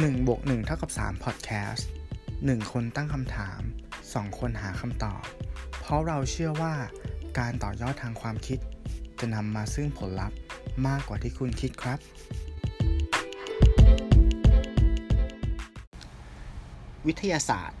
[0.00, 1.82] 1บวก1เท่ากับ3 Podcast
[2.26, 3.60] 1 คนตั้งคำถาม
[4.00, 5.22] 2 คนหาคำตอบ
[5.80, 6.74] เพราะเราเชื่อว่า
[7.38, 8.58] การต่อยอดทางความคิด
[9.20, 10.38] จะนำมาซึ่งผลลัพธ์
[10.86, 11.98] มากกว่าที่คุณคิดครับ
[17.06, 17.80] วิทยาศาสตร์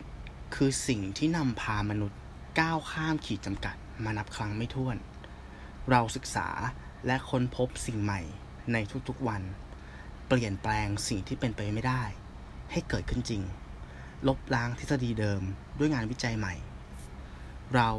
[0.54, 2.20] คือสิ่งที่นำพามนุษย์
[2.60, 4.96] ก้าวข้ามขีดจำกัดมานับครั้งไม่ถ้วน
[5.90, 6.48] เราศึกษา
[7.06, 8.20] และค้นพบสิ่งใหม่
[8.72, 8.76] ใน
[9.08, 9.42] ทุกๆวัน
[10.34, 12.02] เปลี่ยนแปลงสิ่งที่เป็นไปไม่ได้
[12.72, 13.42] ให้เกิดขึ้นจริง
[14.28, 15.42] ลบล้างทฤษฎีเดิม
[15.78, 16.54] ด้วยงานวิจัยใหม่
[17.74, 17.90] เรา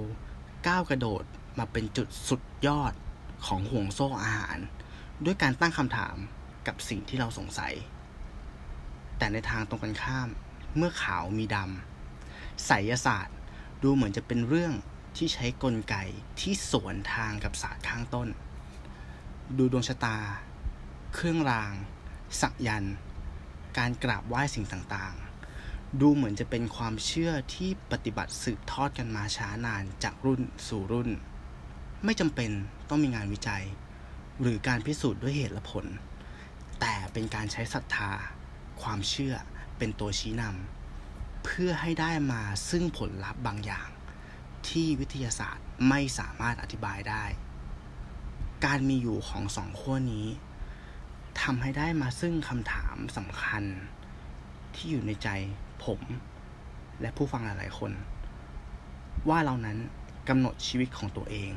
[0.68, 1.24] ก้าวกระโดด
[1.60, 2.94] มาเป็นจุดสุดยอด
[3.46, 4.58] ของห่วงโซ่อาหาร
[5.26, 6.16] ด้วยการตั้งคำถาม
[6.68, 7.74] กับสิ่งที่เราสงสัย
[9.18, 10.30] แต่ในทางตรงกันข้าม
[10.76, 13.38] เมื่อขาวมีดำไสยศาสตร์
[13.84, 14.74] ดูเหมือนจะเป็นเรื่อง
[15.18, 15.96] ที่ใช้กลไก
[16.40, 18.28] ที่สวนทางกับศาสตร์ข้างต้น
[19.58, 20.18] ดูดวงชะตา
[21.16, 21.74] เครื่องราง
[22.42, 22.86] สักยัน
[23.78, 31.10] การกราบไหว้สิ่งต่างๆ ดูเหมือนจะเป็นความเชื่อที่ปฏิบัติสืบทอดกันมาช้านานจากรุ่นสู่รุ่น
[32.06, 32.52] ไม่จำเป็น
[32.90, 33.64] ต้องมีงานวิจัย
[34.42, 35.86] หรือการพิสูจน์ด้วยเหตุและผล
[36.80, 38.12] แต่เป็นการใช้ศรัทธา
[38.82, 39.36] ความเชื่อ
[39.78, 43.90] เป็นตัวชี้นำเพื่อให้ได้มาซึ่งผลลัพธ์บางอย่าง
[44.68, 47.24] ที่วิทยาศาสตร์ไม่สามารถอธิบายได้
[48.66, 50.28] การมีอยู่ของสองขั้วนี้
[51.42, 53.64] ทำให้ได้มาซึ่งคำถามสำคัญ
[54.76, 55.30] ที่อยู่ในใจ
[55.86, 56.02] ผม
[57.02, 57.92] และผู้ฟังหลายๆคน
[59.30, 59.78] ว่าเรานั้น
[60.30, 61.52] กำหนดชีวิตของตัวเอง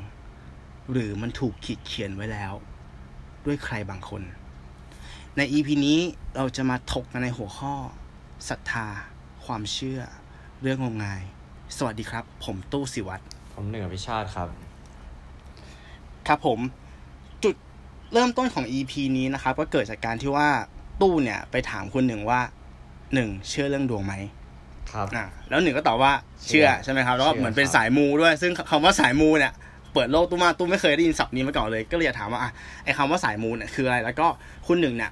[0.91, 2.53] หรือมันถูกขีดเขียนไว้แล้ว
[3.45, 4.21] ด้วยใครบางคน
[5.37, 5.99] ใน EP นี้
[6.35, 7.73] เราจะมาถกกันในหัวข้อ
[8.49, 8.87] ศรัทธา
[9.45, 10.01] ความเชื่อ
[10.61, 11.23] เรื่องงมงาย
[11.77, 14.49] สวัสดีครับ ผมตู้สิวัตรผมหนึ่งอภิชาติครับ
[16.27, 16.86] ครับผมจุด
[18.13, 20.47] เริ่มต้นของ EP นี้นะครับ ก็เกิดจากการที่ว่า
[21.01, 22.39] ตู้เนี่ยไปถามคุณหนึ่งว่า
[23.13, 24.13] หนึ่งเชื่อเรื่องดวงไหม
[24.91, 26.11] ครับอ่าแล้วหนึ่งก็ตอบว่า
[26.47, 29.53] เชื่อเชื่อใช่ไหมครับแล้วก็เชื่อเหมือนเป็นครับสายมูด้วย ซึ่งคำว่าสายมูเนี่ย
[29.93, 32.51] เปิดโลกตู้มาตู้ไม่เคยได้ยินศัพท์นี้มาก่อนเลย ก็เลยอยากถามว่าอะ
[32.83, 34.27] ไอ้คำว่าสายมูเนี่ยคืออะไร แล้วก็
[34.67, 35.11] คุณหนึ่งเนี่ย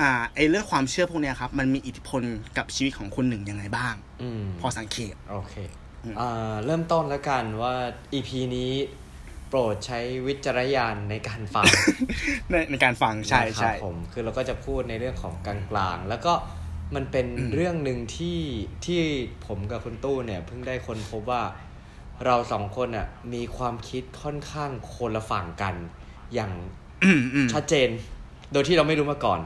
[0.00, 2.22] อ่าไอ้เรื่องความเชื่อพวกเนี้ยครับ มันมีอิทธิพล
[2.58, 5.54] กับชีวิตของคุณหนึ่งยังไงบ้างอืมพอสังเกตโอเค
[6.04, 7.74] อืมอ่าเริ่มต้นแล้วกันว่า
[8.12, 8.70] EP นี้
[9.48, 11.66] โปรดใช้วิจารณญาณในการฟัง
[12.50, 16.32] ในในการฟังใช่นะครับใช่ผมคือเราก็จะพูดในเรื่องของกลางๆ แล้วก็
[16.94, 18.40] มันเป็นอืมเรื่องหนึ่งที่
[18.86, 19.00] ที่
[19.46, 21.42] ผมกับคุณตู้เนี่ย เพิ่งได้คนพบว่า
[22.24, 25.74] เราสองคนอะมีความคิดค่อนข้างคนละฝั่งกัน
[26.34, 26.52] อย่าง
[27.04, 27.88] อืมอืมชัดเจน
[28.52, 29.40] โดยที่เราไม่รู้มาก่อน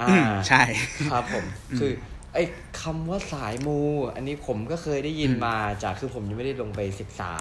[0.00, 0.62] อ่าอืมใช่
[1.10, 1.44] ครับผม
[1.78, 1.92] คือ
[2.34, 2.42] ไอ้
[2.82, 3.78] คำว่าสายมู
[4.14, 7.32] อันนี้ผมก็เคยได้ยินอืมมาจากคือผมยังไม่ได้ลงไปศึกษา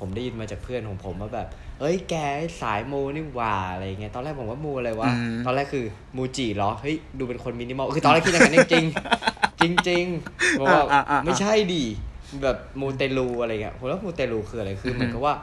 [0.00, 1.48] ผมได้ยินมาจากเพื่อนของผมว่าแบบ
[1.80, 2.14] เอ้ยแก
[2.62, 5.84] สายมูนี่หว่าอะไรเงี้ยตอนแรกผมว่ามูอะไรวะอืมตอนแรกคือ
[6.16, 11.84] มูจิเหรอเฮ้ยดูเป็นคนมินิมอลคือตอนแรกคิดอย่างนั้นจริงๆจริงจริงๆบอกว่าอ่าอ่าอ่าไม่ใช่ดิ
[12.42, 15.34] แบบมูเตลูอะไรเงี้ยผมว่ามูเตลูคืออะไรคือเหมือนกับว่า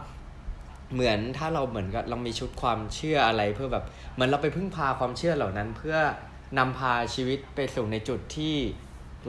[0.94, 3.83] เหมือนถ้าเราเหมือนกับเรามีชุดความเชื่ออะไรเพื่อแบบ
[4.13, 5.97] เหมือนเราไปพึ่งพาความเชื่อเหล่านั้น เพื่อ
[6.57, 8.56] นำพาชีวิตไปสู่ในจุดที่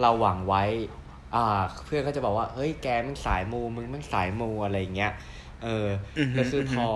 [0.00, 0.64] เราหวังไว้
[1.34, 5.12] อ่า เพื่อนก็จะบอกว่า เฮ้ย แกมึงสายมู มึงมึงสายมูอะไรอย่างเงี้ย
[5.62, 5.86] เออ
[6.18, 6.88] ออฮึก็คืออฮึพอ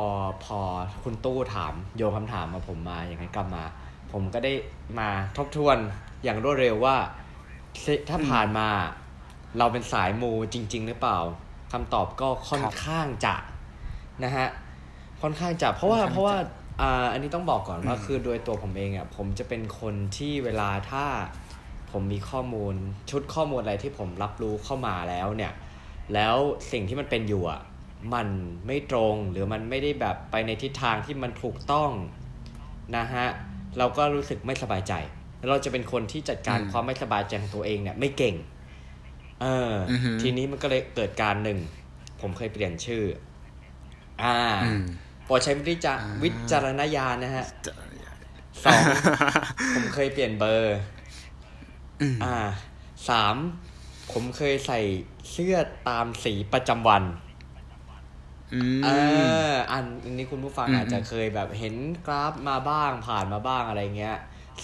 [0.44, 0.58] พอ
[1.02, 3.64] คุณตู้ถามโยนคำถามมาผมมาอย่างนั้นกลับมา
[4.12, 4.52] ผมก็ได้
[4.98, 5.78] มาทบทวน
[6.24, 6.96] อย่างรวดเร็วว่า
[7.84, 8.68] สิถ้าผ่านมา
[9.58, 11.18] เราเป็นสายมูจริง ๆ หรือเปล่า
[11.72, 13.36] คำตอบก็ค่อนครับข้างจะ
[14.24, 14.48] นะฮะ
[15.22, 16.36] ค่อนข้างจะ เพราะว่าค่อนข้างจะเพราะว่า
[16.80, 21.04] อ่าอันนี้ต้องบอกก่อนว่าอืมคือโดยตัวผมเองอะผมจะเป็นคนที่เวลาถ้า
[21.98, 22.74] ผมมีข้อมูล
[23.10, 25.52] ชุดข้อมูลอะไรที่ผมรับรู้เข้ามาแล้วเนี่ย
[26.14, 26.36] แล้ว
[26.72, 27.60] สิ่งที่มันเป็นอยู่อะ
[28.14, 28.28] มัน
[28.66, 31.90] ไม่ตรงหรือมันไม่ได้แบบไปในทิศทางที่มันถูกต้อง
[32.96, 33.26] นะฮะ
[33.78, 34.92] เราก็รู้สึกไม่สบายใจ
[35.48, 38.36] เราจะเป็นคนที่จัดการอืมความไม่สบายใจของตัวเองเนี่ยไม่เก่ง
[39.42, 41.58] เออออฮึทีนี้มันก็เลยเกิดการหนึ่ง
[42.20, 43.04] ผมเคยเปลี่ยนชื่อ
[44.22, 44.82] อ่าอืม
[45.24, 47.46] โปรดใช้วิจาอ่าวิจารณญาณนะฮะ
[48.64, 48.82] สอง
[49.74, 50.78] ผมเคยเปลี่ยนเบอร์
[52.00, 52.36] อืมอ่า
[53.08, 53.36] สาม
[54.12, 54.80] ผมเคยใส่
[55.30, 55.56] เสื้อ
[55.88, 57.02] ตามสีประจำวัน
[58.54, 58.88] อืมเอ
[59.50, 61.74] ออันอันนี้คุณผู้ฟังอืมอาจจะเคยแบบเห็น
[62.06, 64.16] กราฟมาบ้างผ่านมาบ้างอะไรเงี้ย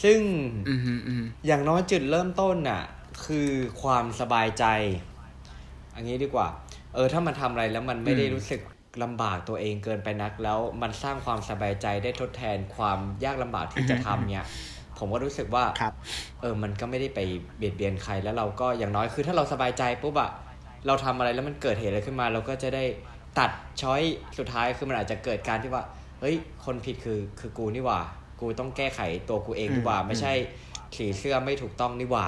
[0.03, 0.21] ซึ่ง
[0.69, 2.83] อืมอืมอืมอย่างน้อยจุดเริ่มต้นน่ะ
[3.27, 3.51] คือ
[3.83, 4.65] ความสบายใจ
[5.95, 6.49] อันนี้ดีกว่า
[6.95, 8.61] เออ ถ้ามันทำอะไรแล้วมันไม่ได้อืมรู้สึก
[9.03, 14.47] ลำบากตัวเองเกินไปนัก แล้วมันสร้างความสบายใจได้ทดแทนความยากลำบากที่จะทำเนี่ย
[15.03, 15.95] ผมก็รู้สึกว่าครับ
[16.41, 17.21] เออมันก็ไม่ได้ไป
[17.57, 20.31] เบียดเบียนใครแล้วเราก็อย่างน้อยคือถ้าเราสบายใจปุ๊บอะ
[20.87, 22.85] เราทำอะไรแล้วมันเกิดเหตุอะไรขึ้นมา เราก็จะได้
[23.39, 23.51] ตัด
[23.83, 24.03] ช้อย
[24.39, 25.85] สุดท้ายคือมันอาจจะเกิดการที่ว่า
[26.21, 28.01] เฮ้ย คนผิดคือคือกูนี่หว่า
[28.41, 30.33] กูต้องแก้ไขตัวกูเองดีกว่าอืมไม่ใช่
[30.97, 32.27] สีเสื้อไม่ถูกต้องนี่หว่า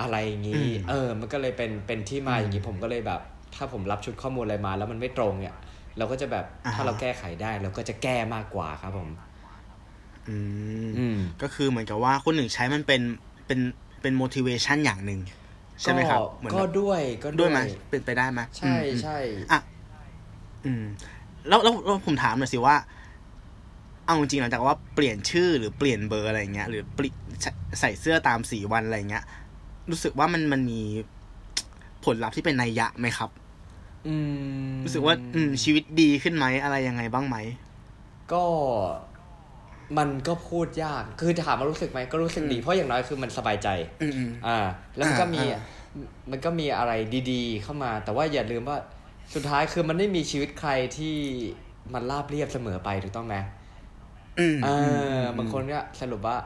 [0.00, 3.20] อะไรอย่างนี้อืมเออ มันก็เลยเป็นเป็นที่มาอย่างนี้ผมก็เลยแบบ
[3.54, 5.56] ถ้าผมรับชุดข้อมูลอะไรมา แล้วมันไม่ตรงเนี่ย
[5.98, 9.08] เราก็จะแบบอ่าฮะถ้าเราแก้ไขได้เราก็จะแก้มากกว่าครับผม
[10.30, 10.36] อื
[10.86, 13.02] มอืมก็คือเหมือนกับว่าคนหนึ่งใช้มันเป็น
[13.46, 13.60] เป็น
[14.00, 15.20] เป็น motivation อย่างหนึ่ง
[15.82, 17.60] ใช่ไหมครับเหมือนก็แบบด้วยก็ด้วยไหม
[17.90, 19.16] เป็นไปได้ไหมใช่อืมใช่
[19.52, 19.60] อะ
[20.64, 20.84] อืม
[21.48, 22.76] แล้วแล้วแล้วผมถามหน่อยสิว่า
[24.06, 27.50] เอาจริงๆหลังจากว่าเปลี่ยนชื่อหรือเปลี่ยนเบอร์อะไรเงี้ย หรือเปลี่ยนใส่
[27.80, 29.24] ใส่เสื้อตามสีวันอะไรเงี้ย
[29.90, 30.80] รู้สึกว่ามันมันมี
[32.04, 33.30] ผลลัพธ์ที่เป็นนัยยะไหมครับ
[34.06, 34.14] อื
[34.70, 37.36] ม รู้สึกว่า อืม ชีวิตดีขึ้นไหมอะไรยังไงบ้างไหม
[38.32, 38.44] ก็
[39.98, 43.68] มันก็พูดยาก คือถามว่ารู้สึกไหมก็รู้สึกดี เพราะอย่างน้อยคือมันสบายใจ
[44.02, 44.58] อืมอืมอ่า
[44.96, 45.60] แล้วมันก็มีอ่า
[46.30, 46.92] มันก็มีอะไร
[47.32, 48.78] ดีๆ เข้ามา แต่ว่าอย่าลืมว่า
[49.34, 51.16] สุดท้ายคือมันไม่มีชีวิตใครที่
[51.94, 53.36] มันราบเรียบเสมอไปถูกต้องไหม
[54.38, 56.36] อืมเออืมอบางคนก็สรุปว่า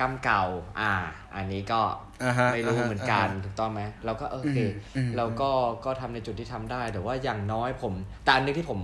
[0.00, 0.44] กรรมเก่า
[0.80, 0.92] อ่า
[1.36, 1.80] อันนี้ก็
[2.24, 5.50] อ่าฮะไม่รู้าฮะเหมือนกันาฮะถูกต้องไหมเราก็โอเคอืมอืมเราก็
[5.84, 7.94] ก็ทำในจุดที่ทำได้ แต่ว่าอย่างน้อยผม
[8.24, 8.80] แต่อันหนึงที่ผม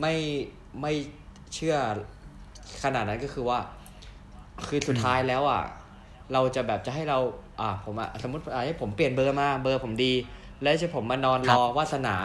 [0.00, 0.14] ไม่
[0.80, 0.92] ไม่
[1.54, 1.76] เชื่อ
[2.82, 3.58] ขนาดนั้นก็คือว่า
[4.66, 5.62] คือสุดท้ายแล้วอะ
[6.32, 7.18] เราจะแบบจะให้เรา
[7.60, 10.12] อ่าผมอะสมมติอะให้ผมเปลี่ยนเบอร์มาเบอร์ผมดี
[10.62, 12.16] แล้วจะผมมานอนรอวาสนา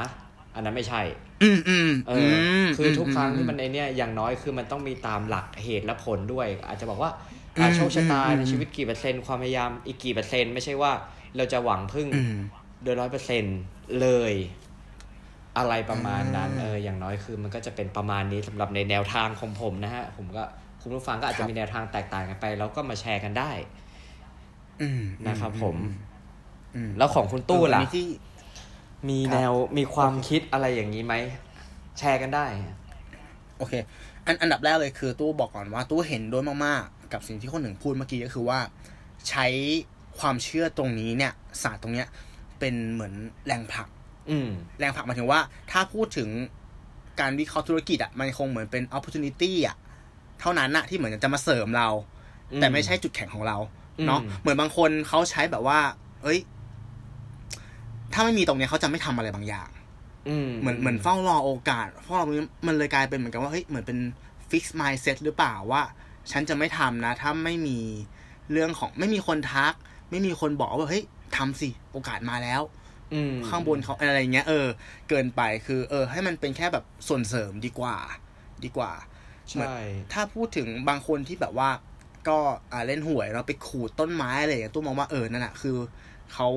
[0.55, 1.01] อันนั้นไม่ใช่
[1.43, 2.33] อืมอืมเออือ
[2.65, 7.11] มคือทุกครั้งที่มันอืไอเนี้ยอย่างน้อยคือมันต้องมีตามหลักเหตุและผลด้วย อาจจะบอกว่า
[7.59, 10.91] อะอืมโชคชะตาอืมในชีวิตกี่เปอร์เซ็นต์ความพยายามอีกกี่เปอร์เซ็นต์ไม่ใช่ว่า
[11.37, 12.35] เราจะหวังพึ่งอืม
[12.83, 13.57] โดยร้อยเปอร์เซ็นต์
[14.01, 14.33] เลย
[15.57, 20.43] อะไรประมาณนั้นอ่าเอออย่างน้อยคือมันก็จะเป็นประมาณนี้สำหรับในแนวทางของผมนะฮะ ผมก็
[20.81, 23.51] คุณผู้ฟังก็อาจครัจะบมีแนวทางแตกต่างกันไป แล้วก็มาแชร์กันได้
[24.81, 25.75] อืมนะครับผม
[26.75, 28.07] อืมแล้วของคุณตู้ล่ะอันนี้ที่
[29.09, 31.13] มีครับแนวมีความคิดอะไรอย่างนี้ไหม
[31.99, 32.45] แชร์กันได้
[33.57, 33.73] โอเค
[34.25, 38.59] อันอันดับแรกเลยคือ ตู้บอกก่อนว่า ตู้เห็นด้วยมากๆ กับสิ่งที่คนหนึ่งพูดเมื่อกี้ก็คือว่า
[39.29, 39.47] ใช้
[40.19, 41.33] ความเชื่อตรงนี้เนี่ย
[41.63, 42.07] ศาสตร์ตรงเนี้ย
[42.59, 43.13] เป็นเหมือน
[43.45, 43.87] แรงผลัก
[44.29, 45.39] อืมแรงผลักหมายถึงว่า
[45.71, 46.29] ถ้าพูดถึง
[47.19, 49.75] การวิเคราะห์ธุรกิจอะมันคงเหมือนเป็น opportunity อะ
[50.39, 51.89] เท่านั้นอะที่เหมือนจะมาเสริมเรา
[52.51, 53.57] อืมแต่ไม่ใช่จุดแข็งของเรา
[54.07, 55.79] เนาะอืมเหมือนบางคนเขาใช้แบบว่า
[56.23, 56.39] เอ้ย
[58.13, 59.69] ถ้าไม่มีตรงเนี้ยเขาจะไม่ทำอะไรบางอย่าง
[60.29, 63.99] อืมเหมือนเหมือนเฝ้ารอโอกาสเฝ้ารอตรงนี้มันเลยกลายเป็นเหมือนกับว่าเฮ้ยเหมือนเป็น
[64.49, 65.81] ฟิกซ์มายเซ็ตหรือเปล่าว่า
[66.31, 67.79] ฉันจะไม่ทำนะ ถ้าไม่มี
[68.51, 69.73] เรื่องของไม่มีคนทัก
[70.09, 71.03] ไม่มีคนบอกว่าเฮ้ย
[71.37, 72.80] ทำสิโอกาสมาแล้วอืม
[73.47, 74.67] ข้างบนเขาอะไรเงี้ยเออ
[75.09, 77.97] เกินไปคือ เออ ให้มันเป็นแค่แบบส่วนเสริมดีกว่า
[78.65, 78.91] ดีกว่า
[79.49, 79.75] ใช่
[80.13, 81.69] ถ้าพูดถึงบางคนที่แบบว่า
[82.27, 82.39] ก็
[82.71, 85.77] อ่าเล่นหวยแล้วไปขูดต้นไม้อะไรอย่างเงี้ยตู้มองว่าเออนั่นแหะคือ
[86.33, 86.49] เขา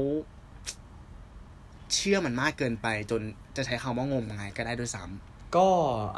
[1.94, 3.20] เชื่อมันมากเกินไป จน
[3.56, 5.68] จะใช้คำว่างมงายก็ได้ด้วยซ้ำก็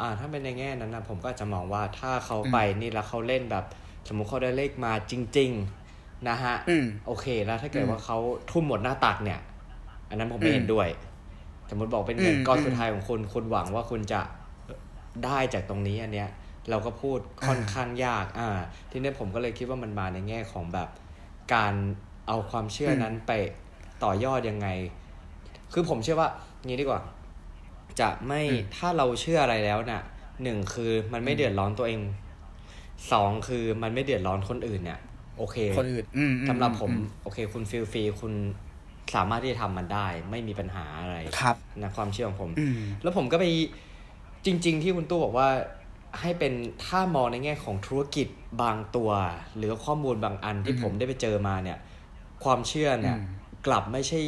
[0.01, 3.65] อ่าถ้าเป็นในแง่นั้นนะผมก็อาจจะมองว่าถ้าเขาไปนี่แล้วเขาเล่นแบบ
[4.07, 5.51] สมมุติเขาได้เลขมาจริง
[5.89, 8.17] ๆ นะฮะอืมโอเคแล้วถ้าเกิดอืมว่าเขา
[8.51, 9.39] ทุ่มหมดหน้าตักเนี่ย
[10.09, 10.87] อันนั้นผมไม่อืมเห็นด้วย
[11.69, 14.21] สมมติบอกเป็นเงินอืมก้อนอืมสุดท้ายของคุณคุณหวังว่าคุณจะ
[15.25, 16.29] ได้จากตรงนี้อันเนี้ย
[16.69, 18.49] เราก็พูดค่อนอ่าข้างยาก อ่า
[18.91, 20.89] ทีนี้ผมก็เลยคิดว่ามันมาในแง่ของแบบ
[21.53, 21.73] การ
[22.27, 23.31] เอาความเชื่อนั้นไป
[24.03, 24.67] ต่อยอดยังไง
[25.73, 26.29] คือผมเชื่อว่า
[26.65, 27.01] งี้ดีกว่า
[27.99, 30.01] จะไม่อืมถ้าเราเชื่ออะไรแล้วน่ะ
[30.43, 32.01] หนึ่งคือมันไม่เดือดร้อนตัวเอง
[33.11, 34.99] สองคือมันไม่เดือดร้อนคนอื่นเนี่ย
[35.37, 38.33] โอเค คนอื่นอืมอืสำหรับผมอืโอเค คุณฟีลฟรีคุณ
[39.15, 43.45] สามารถที่จะทำมันได้ ไม่มีปัญหาอะไรครับนะความเชื่อของผมอืมแล้วผมก็ไป
[44.45, 45.49] จริง ๆ ที่คุณตู้บอกว่า
[46.21, 46.53] ให้เป็น
[46.85, 48.27] ถ้ามองในแง่ของธุรกิจ
[48.61, 49.11] บางตัว
[49.57, 51.77] หรือข้อมูลบางอันที่อืมผมได้ไปเจอมาเนี่ย
[52.43, 53.25] ความเชื่อเนี่ยอืม
[53.67, 54.19] กลับไม่ใช่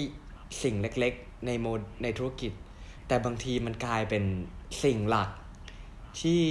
[0.63, 1.67] สิ่งเล็กๆ ในโม
[2.03, 2.51] ในธุรกิจ
[3.07, 4.23] แต่บางทีมันกลายเป็น
[4.83, 5.29] สิ่งหลัก
[6.21, 6.43] ที่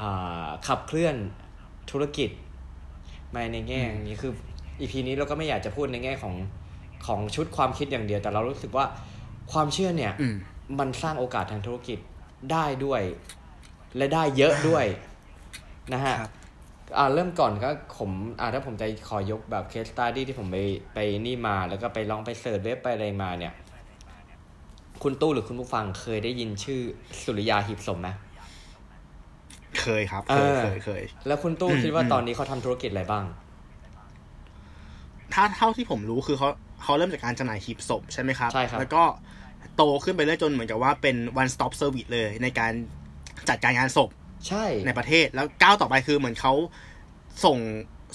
[0.00, 1.16] อ่าขับเคลื่อน
[1.90, 2.30] ธุรกิจ
[3.34, 4.32] มาในแง่อย่างนี้คือ
[4.80, 6.34] อีพีนี้เราก็ไม่อยากจะพูดในแง่ของ
[7.06, 8.86] ของชุดความคิดอย่างเดียว แต่เรารู้สึกว่า
[9.52, 10.36] ความเชื่อเนี่ยอืม
[10.78, 11.98] มันสร้างโอกาสทางธุรกิจ
[12.52, 13.02] ได้ด้วย
[13.96, 14.84] และได้เยอะด้วย
[15.92, 16.32] นะฮะครับ
[16.98, 20.56] อ่าเริ่มก่อนก็ผมอ่าถ้าผมจะขอยกแบบ case study ที่ผมไป
[20.94, 23.52] ไปนี่มา แล้วก็ไปลองไป search เว็บไปอะไรมาเนี่ย
[25.02, 26.80] คุณตู้หรือคุณผู้ฟังเคยได้ยินชื่อ
[27.22, 28.08] สุริยาหีบศพไหม
[29.80, 33.24] เคยครับเอเคยอเคยเคย แล้วคุณตู้อืมคิดว่าอืมตอนนี้เขาทำธุรกิจอะไรบ้าง
[35.34, 36.48] ถ้าเท่าที่ผมรู้คือเขา
[36.84, 39.02] เขาเริ่มจากการจำหน่ายหีบศพใช่ไหมครับใช่ครับ แล้วก็
[39.76, 42.72] โตขึ้นไปเรื่อยจนเหมือนกับว่าเป็น one stop service เลยในการ
[43.48, 44.10] จัดการงานศพ
[44.48, 46.52] ใช่ในประเทศแล้วก้าวต่อไปคือเหมือนเขา
[47.44, 47.58] ส่ง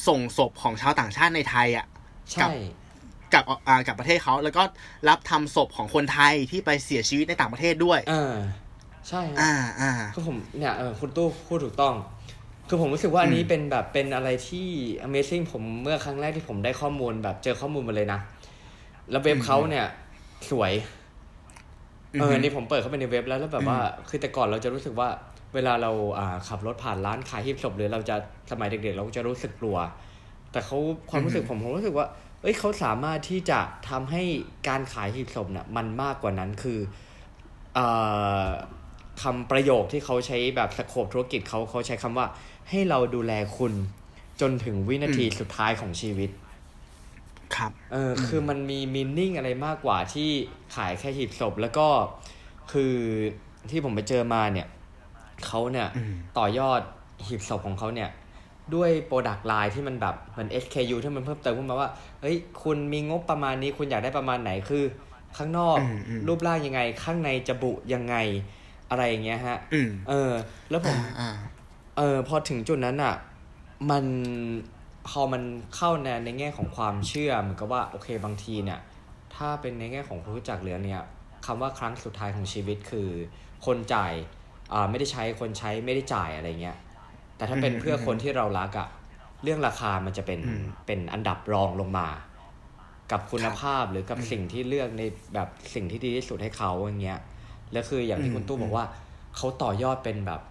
[0.07, 1.85] ส่งศพของชาวต่างชาติในไทยอะ
[2.31, 2.49] ใช่
[3.33, 4.63] กับอ่ากับประเทศเขาแล้วก็
[5.09, 8.35] รับทำศพของคนไทยที่ไปเสียชีวิตในต่างประเทศด้วยอ่า
[9.09, 11.93] ใช่ฮะอ่าอ่าคือผมเนี่ยเออคุณตู้พูดถูกต้อง
[12.67, 14.67] ผคือผมรู้สึกว่าอันนี้เป็นแบบเป็นอะไรที่
[15.05, 18.19] Amazing ผมเมื่อครั้งแรกที่ผมได้ข้อมูลแบบเจอข้อมูลมาเลยนะ
[19.11, 19.87] แล้วเว็บเขาเนี่ย
[20.51, 20.73] สวย
[22.19, 25.09] เออนี่ผมเปิดเข้าไปในเว็บแล้วแล้วแบบว่า คือแต่ก่อนเราจะรู้สึกว่า
[25.53, 28.15] เวลาเราอ่าขับรถผ่านร้านขายหีบศพหรือเราจะ
[28.51, 29.77] สมัยเด็กๆ เราจะรู้สึกกลัว
[30.51, 30.77] แต่เขา
[31.09, 32.07] ความรู้สึกผมผมรู้สึกว่า
[32.41, 34.23] เอ้ยเขาสามารถที่จะทำให้
[34.67, 36.79] การขายหีบศพเนี่ยมันมากกว่านั้นคือ
[37.77, 38.47] อ่า
[39.21, 42.27] คำประโยคที่เขาใช้แบบสโคปธุรกิจเขาเขาใช้คำว่า
[42.69, 43.73] ให้เราดูแลคุณ
[44.41, 46.29] จนถึงวินาทีสุดท้ายของชีวิต
[47.55, 50.29] ครับเอออคือมันมี meaning อะไรมากกว่าที่
[50.75, 51.87] ขายแค่หีบศพแล้วก็
[52.71, 52.93] คือ
[53.69, 54.67] ที่ผมไปเจอมาเนี่ย
[55.45, 56.81] เขาเนี่ยอืมต่อยอด
[57.27, 58.09] หีบศพของเขาเนี่ย
[58.75, 61.89] ด้วย product line ที่มันแบบเหมือน SKU ที่มันเพิ่มเติมขึ้นมาว่า
[62.21, 64.83] เฮ้ย คุณมีงบประมาณนี้คุณอยากได้ประมาณไหนคือ
[65.37, 68.15] ข้างนอกอืมอืมรูปร่างยังไง ข้างในจะบุยังไง
[68.89, 70.31] อะไรอย่างเงี้ยฮะอืมเออ
[70.69, 71.29] แล้วผมอ่า
[71.97, 73.15] เออพอถึงจุดนั้นอะ
[73.89, 74.05] มัน
[75.09, 75.43] พอมัน
[75.75, 78.79] เข้าในในแง่ของความเชื่อเหมือนกับว่าโอเคบางทีเนี่ย
[79.35, 81.01] ถ้าเป็นในแง่ของคนรู้จักเหลือเนี่ย
[81.45, 83.09] คำว่าครั้งสุดท้ายของชีวิตคือ
[83.65, 84.13] คนจ่าย
[84.73, 86.77] อ่าไม่ได้ใช้คนใช้ไม่ได้จ่ายอะไรเงี้ย
[87.37, 88.87] แต่ถ้าเป็นอืมเพื่อคนที่เรารักอะ
[89.43, 92.07] เรื่องราคามันจะเป็นอืมเป็นอันดับรองลงมา
[93.11, 97.19] กับคุณภาพหรือกับอืมสิ่งที่เลือกในแบบสิ่งที่ดีที่สุดให้เขาอย่างเงี้ย
[97.71, 98.85] แล้วคืออย่างที่อืมคุณตู้บอกว่า
[99.37, 100.41] เขาต่อยอดเป็นแบบ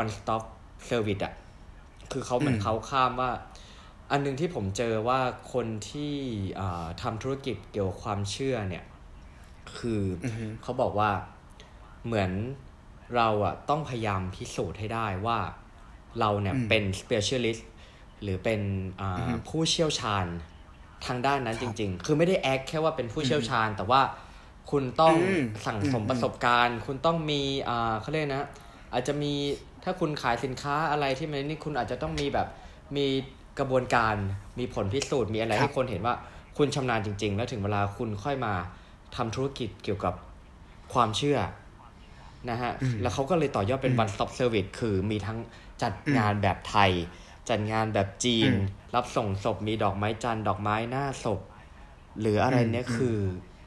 [0.00, 0.42] one stop
[0.88, 1.34] service อะ
[2.12, 3.30] คือเขาเหมือนอืมเขาข้ามว่า
[4.10, 5.20] อันหนึงที่ผมเจอว่า
[5.52, 6.14] คนที่
[6.60, 8.84] อ่าทำธุรกิจเกี่ยวกับความเชื่อเนี่ย
[9.78, 11.10] คือออือฮึเขาบอกว่า
[12.06, 12.30] เหมือน
[13.16, 15.38] เราอะต้องพยายามพิสูจน์ให้ได้ว่า
[16.20, 17.62] เราเนี่ยอืมเป็น specialist
[18.22, 18.60] หรือเป็น
[19.00, 20.26] อ่าอือฮึผู้เชี่ยวชาญ
[21.06, 24.02] ทางด้านนั้นคจรับริง ๆ คือไม่ได้แอคแค่ว่าเป็นผู้เชี่ยวชาญ แต่ว่า
[24.70, 28.46] คุณต้องอืมสั่งสมอืมประสบการณ์ คุณต้องมีอ่าเขาเรียกนะ
[28.92, 29.32] อาจจะมี
[29.84, 32.48] ถ้าคุณขายสินค้าอะไรที่มันนี่คุณอาจจะต้องมีแบบ
[32.96, 33.06] มี
[33.60, 34.14] กระบวนการ
[34.58, 36.14] มีผลพิสูจน์มีอะไรครับให้คนเห็นว่า
[36.58, 38.54] คุณชำนาญจริง ๆ แล้วถึงเวลาคุณค่อยมา
[39.16, 40.14] ทำธุรกิจเกี่ยวกับ
[40.92, 41.38] ความเชื่อ
[42.50, 45.38] นะฮะอืมแล้วเขาก็เลยต่อยอดเป็นอืม one stop service คือมีทั้ง
[45.82, 46.90] จัดอืมงานแบบไทย
[47.48, 48.62] จัดงานแบบจีนอืม
[48.94, 51.40] รับส่งศพมีดอกไม้จันทร์ดอกไม้หน้าศพ
[52.20, 53.18] หรืออะไรเนี้ยอืมคือ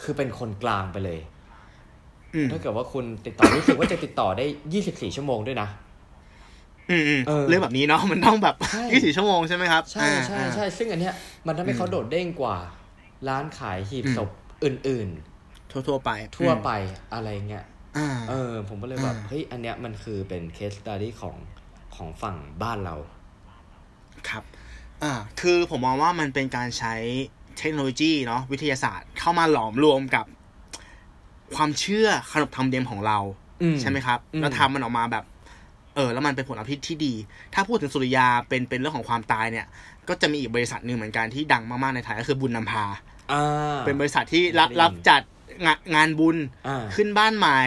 [0.01, 1.19] คือเป็นคนกลางไปเลย
[2.35, 4.45] อืมถ้าเกิดว่าคุณติดต่อรู้สึกว่าจะติดต่อได้
[4.81, 5.69] 24ชั่วโมงด้วยนะ
[6.89, 11.13] อืมอืมเออเรื่องแบบนี้เนาะมันต้องแบบใช่ยี่สิบชั่วโมงใช่ไหมครับใช่ใช่อ่าใช่ซึ่งอันเนี้ย
[11.47, 12.57] มันทำให้เขาอืมโดดเด้งกว่า
[13.27, 14.29] ร้านขายหีบอืมศพ
[14.63, 15.09] อื่น
[15.71, 16.71] ทั่วทั่วๆไปๆทั่วไป
[17.13, 17.65] อะไรเงี้ย
[17.97, 21.35] อ่าเออ ผมก็เลยแบบอ่าเฮ้ยอันเนี้ยมันคือเป็น case study ของ
[21.95, 22.95] ของฝั่งบ้านเรา
[24.29, 24.43] ครับ
[25.03, 26.95] อ่าคือผมมองว่ามันเป็นการใช้
[27.57, 30.25] เทคโนโลยีเนาะวิทยาศาสตร์เข้ามาหลอมรวมกับ
[31.55, 33.17] ความเชื่อขนบธรรมเนียมของเรา
[33.61, 35.23] อืมใช่ไหมครับอืมแล้วทำมันออกมาแบบ
[35.95, 37.13] เออแล้วมันเป็นผลลัพธ์ที่ดี
[37.53, 39.65] ถ้าพูดถึงสุริยาเป็นเป็นเรื่องของความตายเนี่ย
[40.09, 42.85] ก็จะมีอีกบริษัทหนึ่งเหมือนกันที่ดังมากๆในไทยก็คือบุญนำพา
[43.31, 45.21] อ่าเป็นบริษัทที่รับได้ยินรับจัด
[45.65, 47.59] งานงานบุญอ่าขึ้นบ้านใหม่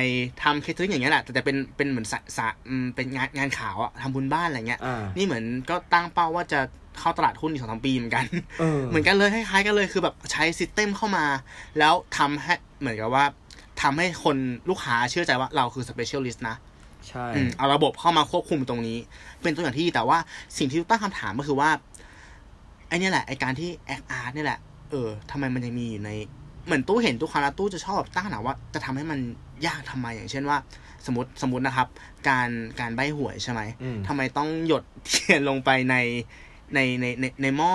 [0.43, 6.61] ทำเคสติ้งอย่างเงี้ยแหละแต่แต่เป็นเป็นเหมือนสะสะอืมเป็นงานงานข่าวอะทำบุญบ้านอะไรเงี้ยอ่านี่เหมือนก็ตั้งเป้าว่าจะ
[6.99, 8.25] เข้าตลาดหุ้นอีกสองสามปีเหมือนกัน
[8.61, 11.27] เออเหมือนกันเลยคล้ายๆกันเลยคือแบบใช้ system เข้ามา
[11.79, 13.25] แล้วทำให้เหมือนกับว่า
[13.83, 14.37] ทำให้คน
[14.69, 16.57] ลูกค้าเชื่อใจว่าเราคือ specialist นะ
[17.09, 18.99] ใช่อืมเอาระบบเข้ามาควบคุมตรงนี้
[19.43, 20.19] เป็นตัวอย่างที่ดีแต่ว่า
[20.59, 21.71] สิ่งที่ตั้งคำถามก็คือว่า
[22.89, 24.59] ไอ้เนี่ยแหละไอ้การที่แอคอาร์ตเนี่ยแหละ
[24.91, 26.11] เออทำไมมันยังมีอยู่ใน
[26.67, 29.19] เหมือนตู้เห็นทุกครั้งแล้วตู้จะชอบแบบตั้งคำถามว่า จะทำให้มัน
[29.67, 30.59] ยากทำไมอย่างเช่นว่า
[31.07, 31.89] สมมติสมมตินะครับ
[32.29, 32.49] การ
[32.81, 35.97] การใบ้หวยใช่ไหมอืมทำไมต้องหยดเทียนลงไปใน
[36.75, 37.75] ในในในในหม้อ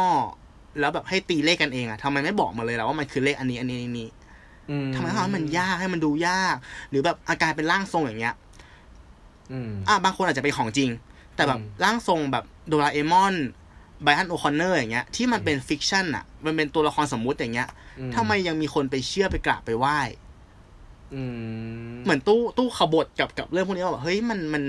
[0.79, 4.09] แล้วแบบให้ตีเลขกันเองอะทำไมไม่บอกมาเลยล่ะว่ามันคือเลขอันนี้ อันนี้อันนี้
[4.69, 6.55] อืทำไมต้องทำให้มันยากให้มันดูยาก
[6.89, 8.35] หรือแบบอาการเป็นร่างทรงอย่างเงี้ย
[9.51, 10.89] อืมอะบางคนอาจจะเป็นของจริง
[11.35, 13.35] แต่แบบอืมร่างทรงแบบโดราเอมอน
[14.03, 19.99] ไบรอันโอคอนเนอร์อย่างเงี้ยที่มันเป็น fiction อะมันเป็นตัวละครสมมุติอย่างเงี้ยอืทำไมยังมีคนไปเชื่อไปกราบไปไหว้
[21.13, 21.21] อื
[21.91, 24.63] มเหมือนตู้ตู้ขบฏกับกับเรื่องพวกนี้ว่าแบบเฮ้ยมันมัน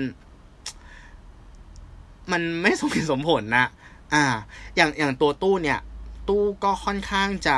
[2.31, 3.65] มันไม่สมเหตุสมผลนะ
[4.13, 4.25] อ่า
[4.75, 5.79] อย่างอย่างตัวตู้เนี่ย
[6.29, 7.57] ตู้ก็ค่อนข้างจะ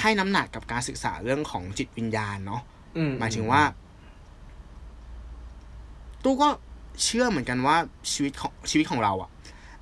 [0.00, 2.62] ให้น้ำหนักกับการศึกษาเรื่องของจิตวิญญาณเนาะ
[2.96, 3.62] อืหมายถึงว่า
[6.26, 6.48] ตู้ก็
[7.04, 7.76] เชื่อเหมือนกันว่า
[8.12, 9.30] ชีวิตของชีวิตของเราอะ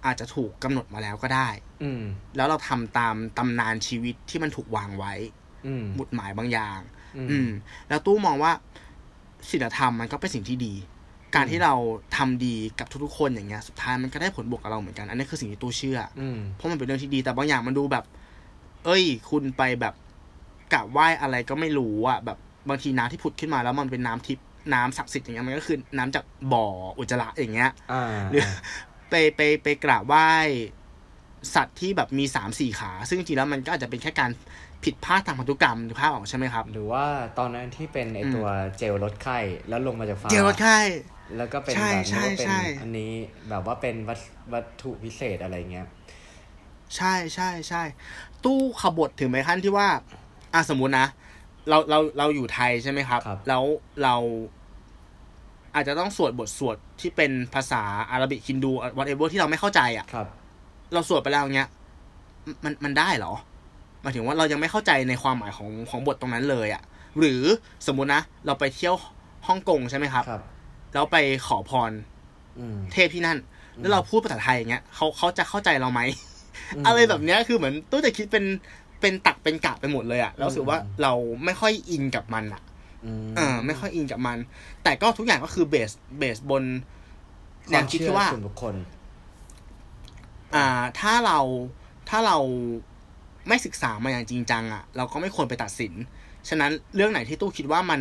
[0.06, 1.48] อาจจะถูกกำหนดมาแล้วก็ได้
[1.82, 2.02] อืม
[2.36, 5.12] แล้วเราทำตามตำนานชีวิตที่มันถูกวางไว้
[5.66, 6.80] อืมหมุดหมายบางอย่าง
[7.16, 7.48] อืมอืม
[7.88, 8.52] แล้วตู้มองว่า
[9.50, 10.74] ศีลธรรมมันก็เป็นสิ่งที่ดี
[11.34, 11.74] การที่เรา
[12.16, 18.04] ทำดีกับทุกๆคนอย่างเงี้ย สุดท้ายมันก็ได้ผลบวกกับเราเหมือนกัน อันนี้คือสิ่งที่ตู้เชื่ออืมเพราะมันเป็นเรื่องที่ดีแต่บางอย่างมันดูแบบ
[18.84, 19.94] เอ้ย คุณไปแบบ
[20.72, 26.66] กราบไหว้อะไรก็ไม่รู้อะแบบบางทีน้ำที่ผุดขึ้นมาแล้วมันเป็นน้ำทิพย์ น้ำศักดิ์สิทธิ์อย่างเงี้ยมันก็คือน้ำจากบ่อ
[26.98, 28.42] อุจจาระอย่างเงี้ยอ่าหรือ
[29.10, 30.30] ไปไปไปกราบไหว้
[31.54, 34.30] สัตว์ที่แบบมีสามสี่ขา ซึ่งจริงๆแล้วมันก็อาจจะเป็นแค่การ
[34.84, 37.04] ผิดพลาดทางพันธุกรรมถูกภาพออกใช่ไหมครับ หรือว่า
[37.38, 38.46] ตอนนั้นที่เป็นไอตัว
[38.78, 40.78] เจลลดไข้แล้วลงมาจากฟ้าเจลลดไข้
[41.36, 43.12] แล้วก็เป็นใช่แบบใช่นี้ว่าเป็นใช่อันนี้
[43.48, 44.20] แบบว่าเป็นวัต
[44.52, 45.86] วัตถุพิเศษอะไรเงี้ย
[46.96, 47.82] ใช่ใช่ใช่
[48.44, 49.88] ตู้ขบฏถึงไปขั้นที่ว่า
[50.54, 51.06] อะสมมุตินะ
[51.68, 53.62] เราเราเราอยู่ไทยใช่ไหมครับครับ แล้ว
[54.02, 54.14] เรา
[55.74, 60.26] อาจจะต้องสวดบทสวดที่เป็นภาษาอาหรับิกฮินดู whatever ที่เราไม่เข้าใจอะครับ
[60.92, 61.68] เราสวดไปแล้วอย่างเงี้ย
[62.46, 63.32] มมันมันได้เหรอ
[64.02, 66.82] หมายถึงว่าเรายังไม่เข้าใจในความหมายของของบทตรงนั้นเลยอะ่ะ
[67.18, 67.42] หรือ
[67.86, 68.94] สมมุตินะ เราไปเที่ยว
[69.46, 70.42] ฮ่องกงใช่ไหมครับครับ
[70.92, 71.16] แล้วไป
[71.46, 71.92] ขอพร
[72.58, 73.38] อืมเทพที่นั่น
[73.80, 76.00] แล้วเราพูดภาษาไทยอย่างเงี้ยเขาเขาจะเข้าใจเราไหม
[76.76, 78.44] อืมอะไรแบบเนี้ยคือเหมือนตู้จะคิดเป็น
[79.00, 81.12] เป็นตักเป็นกะไปหมดเลยอะแล้วรู้สึกว่าอืมเรา
[81.44, 82.62] ไม่ค่อยอินกับมันอะ
[83.04, 84.38] อืมเออไม่ค่อยอินกับมัน
[84.82, 86.64] แต่ก็ทุกอย่างก็คือเบสเบสบน
[87.68, 88.74] คแนวามวคิดเชื่อที่ว่าส่วนบุคคล
[90.54, 91.38] อ่า ถ้าเรา
[92.08, 92.38] ถ้าเรา
[93.48, 95.92] ไม่ศึกษามาอย่างจริงจังอะ่ะเราก็ไม่ควรไปตัดสิน
[96.48, 98.00] ฉะนั้นเรื่องไหนที่ตู้คิดว่ามัน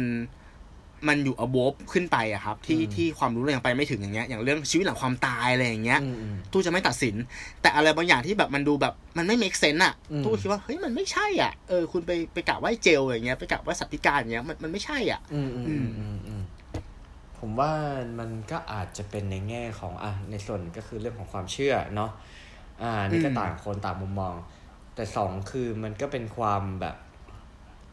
[1.08, 7.16] มันอยู่ above ขึ้นไปอะครับ ที่อืมที่ความรู้เรายังไปไม่ถึงอย่างเงี้ยอย่างเรื่องชีวิตหลังความตายอะไรอย่างเงี้ยอืมอืมตู้จะไม่ตัดสิน
[7.62, 16.42] แต่อะไรบางอย่างที่แบบมันดูแบบมันไม่ make sense อะอืมตู้คิดว่าเฮ้ยมันไม่ใช่อะเออคุณไปไปกะไหว้เจลอย่างเงี้ยไปกะไหว้สัตว์พิการอย่างเงี้ยมันมันไม่ใช่อะอืมอืมอืมอืมอืม
[17.40, 17.72] ผมว่า
[18.20, 22.12] มันก็อาจจะเป็นในแง่ของอะในส่วนก็คือเรื่องของความเชื่อเนาะ
[22.82, 24.36] อ่านี่ก็อืมต่างคนต่างมุมมอง
[24.96, 26.96] แต่สองคือมันก็เป็นความแบบ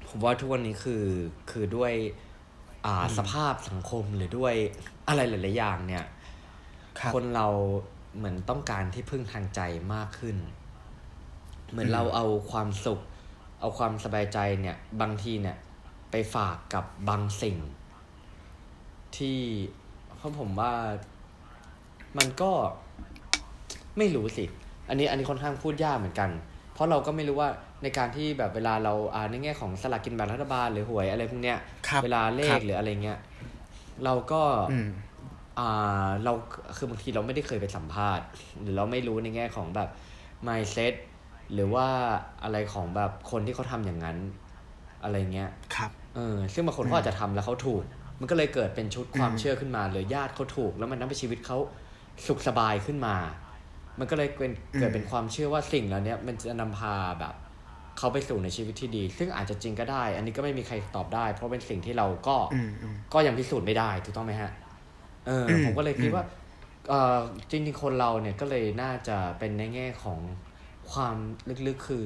[0.09, 1.05] ผมว่าทุกวันนี้คือ
[1.51, 2.30] คือด้วยอ่า
[3.19, 4.55] สภาพสังคมหรือด้วย
[5.09, 6.05] อะไรหลาย ๆ อย่างเนี่ย
[7.15, 7.47] คนเรา
[8.17, 9.61] เหมือนต้องการที่พึ่งทางใจ
[9.95, 10.37] มากขึ้น
[11.71, 13.01] เหมือนอืมเราเอาความสุข
[13.61, 15.57] เอาความสบายใจเนี่ย บางทีเนี่ย
[16.11, 17.57] ไปฝากกับบางสิ่ง
[19.17, 19.39] ที่
[20.17, 20.75] เพราะผมว่า
[22.19, 22.53] มันก็
[23.99, 24.45] ไม่รู้สิ
[24.89, 26.31] อันนี้อันนี้ค่อนข้างพูดยากเหมือนกัน
[26.73, 27.51] เพราะเราก็ไม่รู้ว่า
[27.83, 33.19] ในการที่แบบเวลาเราอ่าในแง่ของสลากกินแบ่งรัฐบาลหรือหวยอะไรพวกเนี้ยครับเวลาเลครัขบหรืออะไรเงี้ย
[34.05, 34.89] เราก็อืม
[35.59, 36.33] อ่าเรา
[36.77, 38.25] คือบางทีเราไม่ได้เคยไปสัมภาษณ์
[38.61, 39.89] หรือเราไม่รู้ในแง่ของแบบ
[40.47, 40.95] mindset
[41.55, 41.87] หรือว่า
[42.43, 44.19] อะไรของแบบคนที่เขาทำอย่างนั้น
[45.03, 47.83] อะไรเงี้ยครับเออซึ่งบางคนเขาอาจจะทำแล้วเขาถูก
[48.21, 51.59] มันก็เลยเกิดเป็นชุดความอืมเชื่อขึ้นมาหรือญาติเขาถูก แล้วมันทำให้ชีวิตเขา
[52.27, 53.17] สุขสบายขึ้นมา
[53.99, 57.35] มันก็เลยเป็นเกิดเป็นความเชื่อว่าสิ่งเหล่านี้มันจะนำพาแบบ
[58.01, 64.51] เขาไปสู่ในชีวิตที่ดี ซึ่งอาจจะจริงก็ได้ อันนี้ก็ไม่มีใครตอบได้ เพราะเป็นสิ่งที่เราก็อืมอืมก็ยังพิสูจน์ไม่ได้ถูกต้องไหมฮะ
[65.27, 66.25] เอออมผมก็เลยคิดอืมว่า
[66.89, 67.19] เออ
[67.51, 70.21] จริงๆคนเราเนี่ยก็เลยน่าจะเป็นในแง่ของ
[70.93, 71.17] ความ
[71.67, 72.05] ลึกๆคือ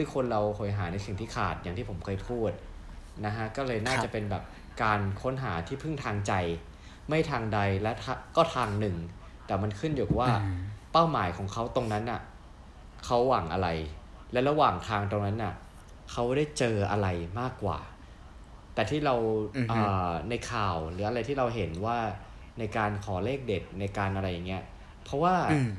[0.00, 2.50] ลึกๆคนเราโหยหาในสิ่งที่ขาดอย่างที่ผมเคยพูด
[3.26, 4.42] นะฮะก็เลยน่าจะเป็นแบบ
[4.82, 6.32] การค้นหาที่พึ่งทางใจ
[7.08, 8.96] ไม่ทางใดและทะก็ทางหนึ่ง
[9.46, 10.56] แต่มันขึ้นอยู่กับว่าอืม
[10.92, 12.20] เป้าหมายของเขาตรงนั้นน่ะ
[13.04, 13.68] เขาหวังอะไร
[14.32, 15.54] และระหว่างทางตรงนั้นน่ะ
[16.10, 17.08] เขาได้เจออะไร
[17.40, 17.78] มากกว่า
[18.74, 19.14] แต่ที่เรา
[19.56, 21.98] อือฮึอ่าในข่าวหรืออะไรที่เราเห็นว่า
[22.58, 24.62] ในการขอเลขเด็ดในการอะไรอย่างเงี้ย
[25.04, 25.70] เพราะว่าอืม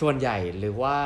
[0.00, 0.96] ส่วนใหญ่หรือว่า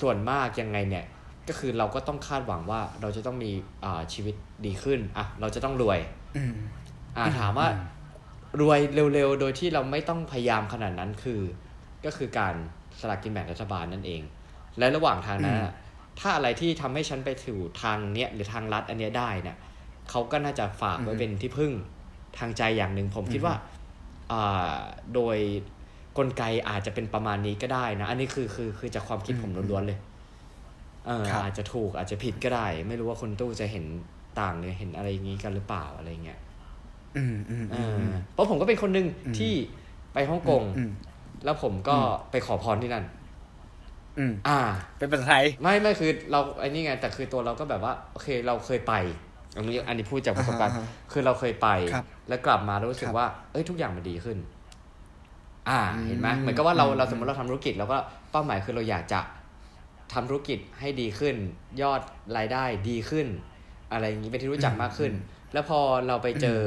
[0.00, 1.04] ส่วนมากยังไงเนี่ย
[1.48, 3.50] ก็คือเราก็ต้องคาดหวังว่าเราจะต้องมี
[3.84, 4.34] อ่าชีวิต
[4.66, 5.98] ดีขึ้นอะเราจะต้องรวย
[6.36, 6.52] อืม
[7.16, 7.82] อ่าถามว่าอืม
[8.60, 8.80] รวย
[9.14, 11.40] เร็วๆ โดยที่เราไม่ต้องพยายามขนาดนั้นคือ
[12.04, 12.54] ก็คือการ
[13.00, 14.22] สลากกินแบ่งรัฐบาลนั่นเอง
[14.78, 15.72] และระหว่างทางนั้นอะ
[16.20, 19.56] ถ้าอะไรที่ทำให้ฉันไปถึงทางเนี้ยหรือทางลัดอันเนี้ยได้เนี่ย
[20.10, 21.72] เขาก็น่าจะฝากไว้เป็นที่พึ่ง
[22.38, 23.54] ทางใจอย่างหนึ่งผมคิดว่า
[24.32, 24.74] อ่า
[25.14, 25.36] โดย
[26.18, 29.98] กลไกอาจจะเป็นประมาณนี้ก็ได้นะ อันนี้คือคือคือจากความคิดผมล้วนๆเลย
[31.06, 33.84] เออครับอาจจะถูกอาจจะผิดก็ได้ ไม่รู้ว่าคุณตู้จะเห็น
[34.40, 36.38] ต่างหรือเห็นอะไรอย่างนี้กันหรือเปล่าอะไรเงี้ย
[37.16, 39.52] อืมอืมเออืมออืมเพราะผมก็เป็นคนหนึ่งอืมที่
[40.14, 40.90] ไปฮ่องกงอืม
[41.44, 41.96] แล้วผมก็
[42.30, 43.04] ไปขอพรที่นั่น
[44.18, 44.60] อืมอ่า
[44.98, 48.94] เป็นภาษาไทย ไม่ไม่คือเราไอ้นี่ไงแต่คือตัวเราก็แบบว่าโอเคเราเคยไป
[49.54, 54.38] อันนี้อันนี้พูดจากประสบการณ์อ่าฮะคือเราเคยไปครับแล้วกลับมาแล้วรู้สึคกรับว่า เอ้ยทุกอย่างมันดีขึ้น
[55.68, 57.98] อ่าอืมเห็นไหมเหมือนกับว่าเราอืมเราสมมติเราทำธุรกิจเราก็
[58.32, 59.20] เป้าหมายคือเราอยากจะ
[60.12, 61.36] ทำธุรกิจให้ดีขึ้น
[61.82, 62.00] ยอด
[62.36, 63.26] รายได้ดีขึ้น
[63.92, 65.12] อะไรอย่างนี้เป็นที่รู้จักมากขึ้น
[65.52, 66.60] แล้วพอเราไปเจอ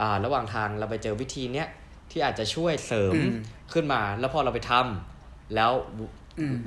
[0.00, 1.68] อ่าระหว่างทางเราไปเจอวิธีเนี้ย
[2.10, 3.32] ที่อาจจะช่วยเสริมอืม
[3.72, 6.10] ขึ้นมา แล้วพอเราไปทำแล้วอืม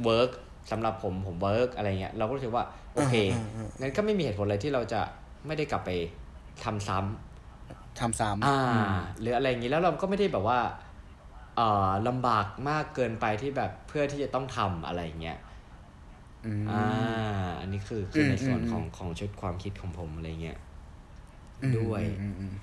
[0.05, 0.31] work
[0.71, 5.01] สำหรับผมผม work อะไรเงี้ยเราก็รู้สึกว่าโอเคอ่าอ่าอ่างั้นก็ไม่มีเหตุผลอะไรที่เราจะ
[5.45, 5.89] ไม่ได้กลับไป
[6.63, 8.85] ทำซ้ำทำซ้ำอ่าอืม
[9.21, 10.59] หรืออะไรอย่างนี้แล้วเราก็ไม่ได้แบบว่า
[11.57, 15.37] เอ่อลำบากมากเกินไปที่แบบเพื่อที่จะต้องทำอะไรอย่างเงี้ย
[16.45, 16.83] อืมอ่า
[17.59, 20.59] อันนี้คือคืออมในส่วนอืมของของชุดความคิดของผมอะไรเงี้ย
[21.63, 22.53] อืมด้วยอืมอืม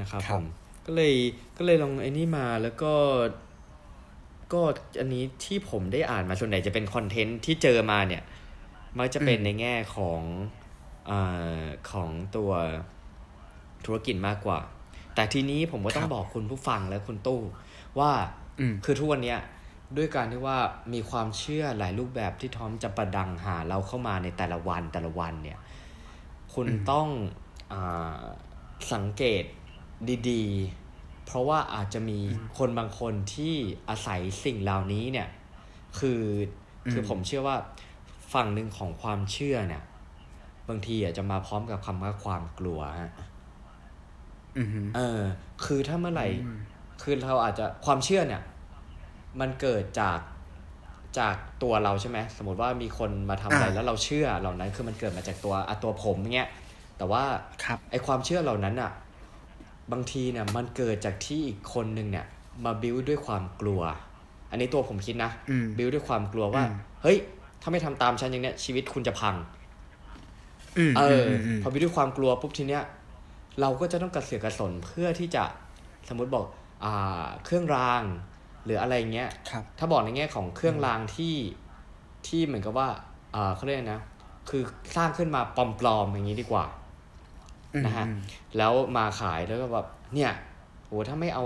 [0.00, 0.44] นะครับครัผบม
[0.86, 1.14] ก็เลย
[1.56, 2.92] ก็เลยลองไอ้นี่มาแล้วก็
[4.52, 4.62] ก็
[5.00, 8.22] อันนี้ที่ผมได้อ่านมาส่วนใหญ่จะเป็นคอนเทนต์ที่เจอมาเนี่ย
[8.98, 10.22] มักจะเป็นในแง่ของ
[11.10, 12.50] อาของตัว
[13.84, 14.58] ธุรกิจมากกว่า
[15.14, 17.40] แต่ทีนี้ผมก็ต้อคงรับบอกคุณผู้ฟังและคุณตู้
[17.98, 18.10] ว่า
[18.60, 19.38] อืมคือทุกวันเนี้ย
[19.96, 20.58] ด้วยการที่ว่า
[20.92, 25.58] มีความเชื่อหลายรูปแบบที่ทอมจะประดังหาเราเข้ามาในแต่ละวันแต่ละวันเนี่ย
[26.54, 27.08] คุณต้อง
[27.72, 28.16] อา
[28.92, 29.44] สังเกต
[30.30, 30.44] ดี
[30.76, 30.87] ๆ
[31.28, 32.18] เพราะว่าอาจจะมี
[32.58, 33.54] คนบางคนที่
[33.88, 35.28] อาศัยสิ่งเหล่านี้เนี่ย
[35.98, 36.22] คือ
[36.90, 37.56] คือผมเชื่อว่า
[38.34, 39.82] ฝั่งหนึ่งของความเชื่อเนี่ย
[40.68, 43.12] บางทีอาจจะมาพร้อมกับคำว่าความกลัวฮะ
[44.58, 45.20] อือฮึเออ
[45.64, 46.26] คือถ้าเมื่อไหร่
[47.02, 48.42] คือเราอาจจะความเชื่อเนี่ย
[49.40, 50.18] มันเกิดจาก
[51.18, 56.48] จากตัวเราใช่ไหมสมมติว่ามีคนมาทำอะไรอ่าแล้วเราเชื่อเหล่านั้นคือมันเกิดมาจากตัวอะตัวผมเงี้ย
[56.98, 57.22] แต่ว่า
[57.64, 58.92] ครับไอความเชื่อเหล่านั้นอะ
[59.92, 62.26] บางทีเนี่ยมันเกิดจากที่อีกคนหนึ่งเนี่ย
[62.64, 63.80] มาบิวด้วยความกลัว
[64.50, 67.18] อันนี้ตัวผมคิดนะอืมบิวด้วยความกลัวว่าอืมเฮ้ย
[67.62, 69.34] ถ้าไม่ทำตามฉันอย่างเนี้ยชีวิตคุณจะพัง
[70.78, 72.84] อืมเอออมมพอบิวด้วยความกลัวปุ๊บทีเนี้ย
[73.60, 75.44] เราก็จะต้องกระเสือกกระสนเพื่อที่จะ
[76.08, 76.44] สมมุติบอก
[76.84, 78.02] อ่า เครื่องราง
[78.64, 81.34] หรืออะไรเงี้ยครับถ้าบอกในแง่ของเครื่องรางที่
[82.26, 82.88] ที่เหมือนกับว่า
[83.34, 84.00] อ่าเขาเรียกนะ
[84.48, 84.62] คือ
[84.96, 85.40] สร้างขึ้นมา
[85.80, 86.64] ปลอมๆอย่างนี้ดีกว่า
[87.86, 88.18] นะฮะอืม
[88.56, 90.32] แล้วมาขายแล้วก็แบบเนี่ย
[90.86, 91.44] โหถ้าไม่เอา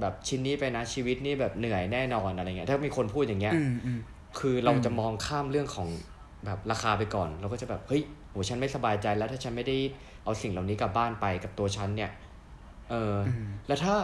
[0.00, 4.00] แบบชิ้นนี้ไปนะชีวิตนี่แบบเหนื่อยแน่นอนอะไรเงี้ยถ้ามีคนพูดอย่างเงี้ยอืมอืม
[4.38, 5.88] คือเราอืมจะมองข้ามเรื่องของ
[6.44, 9.76] แบบราคาไปก่อน เราก็จะแบบเฮ้ยโหฉันไม่สบายใจแล้วถ้าฉันไม่ได้
[10.24, 12.10] เอาสิ่งเหล่านี้กลับบ้านไปกับตัวฉันเนี่ย
[12.90, 13.94] เอออมแล้วถ้า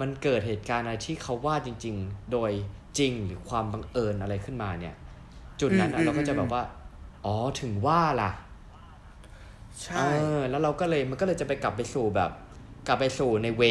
[0.00, 2.50] มันเกิดเหตุการณ์อะไรที่เขาว่าจริง ๆ โดย
[2.98, 4.94] จริงหรือความบังเอิญอะไรขึ้นมาเนี่ย
[5.60, 6.62] จุดนั้นอือะมเราก็จะอืมแบบว่า
[7.26, 8.30] อ๋อถึงว่าล่ะ
[9.84, 10.02] ใช่เอ
[10.38, 12.30] อแล้วเราก็เลยมันก็เลยจะไปกลับไปสู่แบบ
[12.86, 13.62] กลับไปสู่ในเว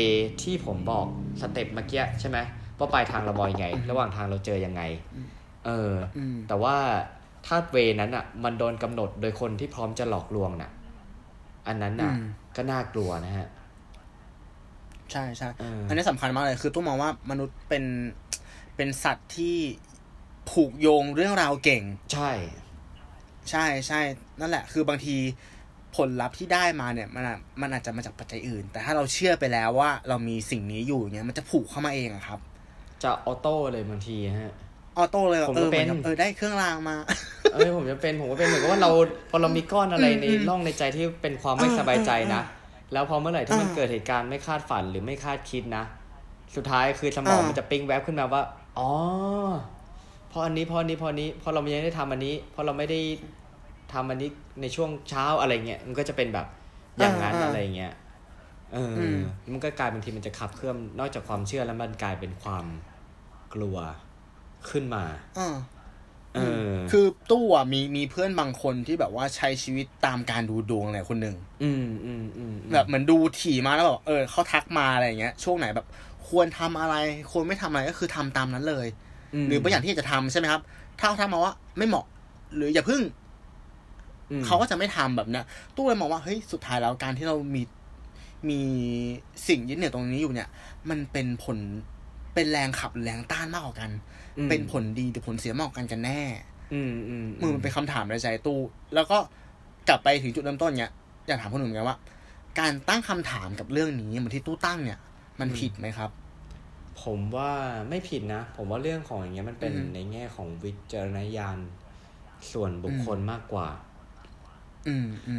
[0.43, 1.07] ที่ผมบอก
[1.41, 2.37] สเต็ปเมื่อกี้ใช่ไหม
[2.77, 4.81] ว่าปลายทางเรามองยังไง ระหว่างทางเราเจอยังไง
[5.65, 6.75] เออออืมแต่ว่า
[7.45, 10.71] ถ้าเวนั้นอะ มันโดนกำหนดโดยคนที่พร้อมจะหลอกลวงน่ะ
[11.67, 13.47] อันนั้นน่ะอืมก็น่ากลัวนะฮะ
[15.11, 17.83] ใช่ใช่เอออัอันนี้สำคัญมากเลย คือตู้มองว่ามนุษย์เป็น
[18.75, 19.57] เป็นสัตว์ที่
[20.51, 21.83] ผูกโยงเรื่องราวเก่ง
[22.13, 22.31] ใช่
[23.49, 24.01] ใช่ใช่
[24.39, 25.15] นั่นแหละ คือบางที
[25.95, 32.39] ผลลัพธ์ที่ได้มาเนี่ยมันอะมันอาจจะมาจากปัจจัยอื่น แต่ถ้าเราเชื่อไปแล้วว่าเรามีสิ่งนี้อยู่อย่างเงี้ยมันจะผูกเข้ามาเองอะครับ
[33.03, 34.53] จะออโต้เลยบางทีฮะ
[34.97, 36.95] ออโต้เลยแบบผมเอก็อเหเป็มือนนกับเออได้เครื่องรางมา
[37.53, 38.89] เอ้ยผมจะเป็นผมก็เป็นเหมือนกับว่าเรา
[39.29, 45.83] พอเรามีก้อนอะไรในอืมอืมร่องในใจที่เป็นความไม่เออสบายใจนะเออแล้วพอเมื่อไหร่ที่มันเออเกิดเหตุการณ์ไม่คาดฝันหรือไม่คาดคิดนะ
[46.55, 48.43] สุดท้ายคือสมองเออมันจะปิ๊งแวบขึ้นมาว่า
[48.79, 48.89] อ๋อ
[50.29, 52.99] เพราะอันนี้เพราะอันนี้เพราะอันนี้เพราะเราไม่ได้ทำอันนี้เพราะเราไม่ได้
[53.93, 54.29] ทำอันนี้
[54.61, 56.47] ในช่วงเช้าอะไรเงี้ยมันก็จะเป็นแบบ
[56.99, 57.93] อย่างนั้นอะไรเงี้ย
[58.73, 59.19] เอออม
[59.53, 62.65] มันก็กลายบางทีมันจะขับเคลื่อนนอกจากความเชื่อแล้วมันกลายเป็นความ
[63.53, 63.77] กลัว
[64.69, 65.03] ขึ้นมา
[65.37, 65.57] เออ
[66.35, 75.87] เออคือตู้อะมีมีเพื่อนบางคนที่แบบว่าใช้ชีวิตตามการดูดวงอะไรคนหนึ่งอืมอืมอืมอืมแบบเหมือนดูถี่มาแล้วแบบเออเขาทักมาอะไรอย่างเงี้ย ช่วงไหนแบบ
[76.27, 76.95] ควรทำอะไร
[77.31, 78.87] ควรไม่ทำอะไรก็คือทำตามนั้นเลย
[79.43, 80.61] มหรือบางอย่างที่จะทำใช่ไหมครับ
[80.99, 82.05] ถ้าเขาทักมาว่าไม่เหมาะ
[82.55, 83.20] หรืออย่าพึ่งอืม
[84.45, 87.61] เขาก็จะไม่ทำแบบเนี้ยตู้เลยมองว่าเฮ้ยสุดท้ายแล้วการที่เรามี
[88.49, 88.61] มี
[89.47, 90.49] สิ่งยึดเหนี่ยวตรงนี้อยู่เนี่ย
[90.89, 91.57] มันเป็นผล
[92.33, 93.91] เป็นแรงขับหรือแรงต้านมากกว่ากัน
[94.37, 96.21] อืมเป็นผลดีหรือผลเสียมากกว่ากันกันแน่
[96.73, 98.59] อืมอืมมือมันเป็นคำถามในใจตู้
[98.95, 99.17] แล้วก็
[99.87, 100.93] กลับไปถึงจุดเริ่มต้นเนี้ย
[101.27, 101.97] อยากถามคนอื่นเหมือนกันว่า
[102.59, 104.99] การตั้งคำถามกับเรื่องนี้เหมือนที่ตู้ตั้งเนี่ย
[105.39, 106.09] มันผิดไหมครับ
[107.03, 107.51] ผมว่า
[107.89, 111.57] ไม่ผิดนะ ผมว่าเรื่องของอย่างเงี้ยมันเป็นอืมในแง่ของวิจารณญาณ
[112.51, 113.90] ส่วนบุคคลมากกว่าอืมอืม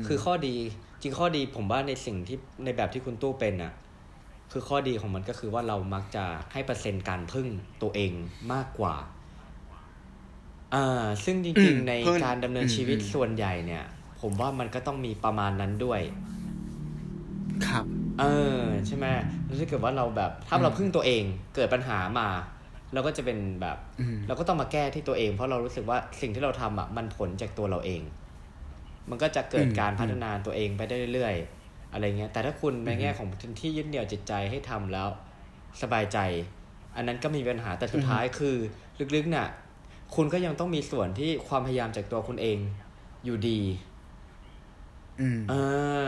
[0.06, 0.56] คือข้อดี
[1.02, 3.72] จริงข้อดีผมว่าในสิ่งที่ในแบบที่คุณตู้เป็นอะ
[4.52, 7.48] คือข้อดีของมันก็คือว่าเรามักจะให้เปอร์เซ็นต์การพึ่ง
[7.82, 8.12] ตัวเอง
[8.52, 8.94] มากกว่า
[10.74, 11.92] อ่าซึ่งจริงๆใน
[12.24, 13.84] การดำเนินชีวิตส่วนใหญ่เนี่ย
[14.20, 16.00] ผมว่ามันก็ต้องมีประมาณนั้นด้วย
[17.66, 17.84] ครับ
[18.20, 18.24] เอ
[18.58, 19.06] อ ใช่ไหม
[19.44, 21.22] แล้วถ้าเกิดว่าเราแบบถ้าเราพึ่งตัวเอง
[21.54, 22.28] เกิดปัญหามา
[22.92, 28.02] เราก็จะเป็นแบบอืมเราก็ต้องมาแก้ที่ตัวเอง เพราะเรารู้สึกว่าสิ่งที่เราทำอะมันผลจากตัวเราเอง
[29.10, 33.28] มันก็จะเกิดอืมการพัฒนาตัวเองไปได้เรื่อยๆ อะไรเงี้ย แต่ถ้าคุณในแง่ของ
[33.60, 35.08] ที่ยึดเหนี่ยวจิตใจให้ทำแล้ว
[35.82, 36.18] สบายใจ
[36.96, 38.56] อันนั้นก็มีปัญหา แต่สุดท้ายคือ
[39.14, 39.48] ลึกๆน่ะ
[40.14, 42.58] คุณก็ยังต้องมีส่วนที่ความพยายามจากตัวคุณเอง
[43.24, 43.60] อยู่ดี
[45.20, 45.54] อืมเอ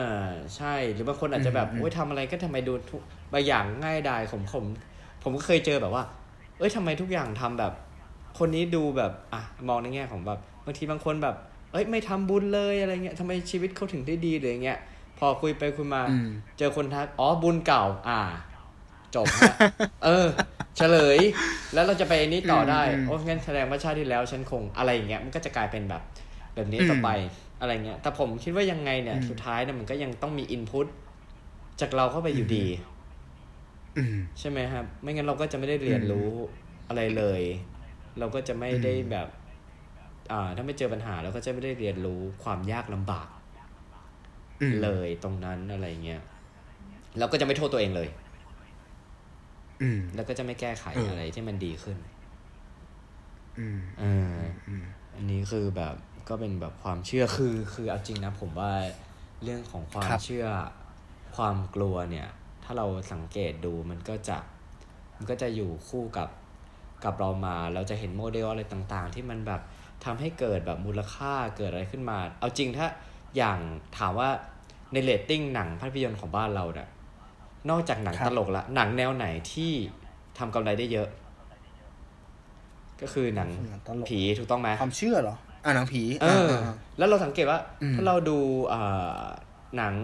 [0.06, 0.12] อ
[0.56, 3.02] ใช่ หรือบางคนอาจจะแบบอืมโอ้ยทำอะไรก็ทำไมดูทุก
[3.32, 4.64] บางอย่างง่ายดายผมผม
[5.22, 6.04] ผมก็เคยเจอแบบว่า
[6.58, 7.72] เอ้ยทำไมทุกอย่างทำแบบ
[8.38, 11.36] คนนี้ดูแบบ อะ มองในแง่ของแบบ บางทีบางคนแบบ
[11.74, 14.78] เอ้ยไม่ทำบุญเลยอะไรเงี้ยทำไมชีวิตเขาถึงได้ดีหรืออย่างเงี้ย
[15.18, 18.20] พอคุยไปคุยมาอืมเจอคนทักอ๋อบุญเก่า อ่า
[19.16, 19.54] จบฮะ
[20.04, 20.26] เออ
[20.76, 21.18] เฉลย
[21.74, 26.02] แล้วเราจะไปอันนี้ต่อได้อืมโอ้งั้นแสดงว่าชาติที่แล้วฉันคงอะไรอย่างเงี้ยมันก็จะกลายเป็นแบบ
[26.54, 27.08] แบบนี้อืมต่อไป
[27.60, 30.86] อะไรเงี้ยแต่ผมคิดว่ายังไงเนี่ยอืมสุดท้ายเนี่ยมันก็ยังต้องมีอินพุต
[31.80, 32.66] จากเราเข้าไปอยู่ดี
[33.96, 36.30] อืมใช่ไหมครับ ไม่งั้นเราก็จะไม่ได้เรียนรู้
[36.88, 37.42] อะไรเลย
[38.18, 39.43] เราก็จะไม่ได้แบบอ่า
[40.56, 43.28] ถ้าไม่เจอปัญหาเราก็จะไม่ได้เรียนรู้ความยากลำบาก
[44.62, 46.22] อืมเลยตรงนั้นอะไรเงี้ย
[47.18, 48.08] เราก็จะไม่โทษตัวเองเลย
[49.82, 51.98] อืม แล้วก็จะไม่แก้ไขเออออะไรที่มันดีขึ้น
[53.58, 54.34] อืมเออ
[54.68, 54.84] อืม
[55.14, 55.94] อันนี้คือแบบ
[56.28, 58.72] ก็เป็นแบบความเชื่อคือ คือเอาจริงนะผมว่า
[59.42, 60.46] เรื่องของความครับเชื่อ
[61.36, 62.28] ความกลัวเนี่ย
[62.64, 64.38] ถ้าเราสังเกตดูมันก็จะ
[65.16, 66.28] มันก็จะอยู่คู่กับ
[67.04, 69.60] กับเรามา เราจะเห็นโมเดลอะไรต่าง ๆ ที่มันแบบ
[70.04, 72.86] ทำให้เกิดแบบมูลค่าเกิดอะไรขึ้นมา เอาจริงถ้า
[73.36, 73.58] อย่าง
[73.98, 74.28] ถามว่า
[74.92, 76.88] ในเรตติ้งหนังภาพยนตร์ของบ้านเราเนี่ย
[77.70, 79.72] นอกจากหนังครับตลกละ หนังแนวไหนที่
[80.38, 81.08] ทำกำไรได้เยอะ
[83.00, 88.38] ก็คือหนังหนังตลกผีถูกต้องไหมความเชื่อเหรออ่าหนังผีเออาาแล้วเราสังเกตว่าอืมถ้าเราดู
[88.68, 88.80] เอ่
[89.18, 89.22] อ
[89.76, 89.94] หนัง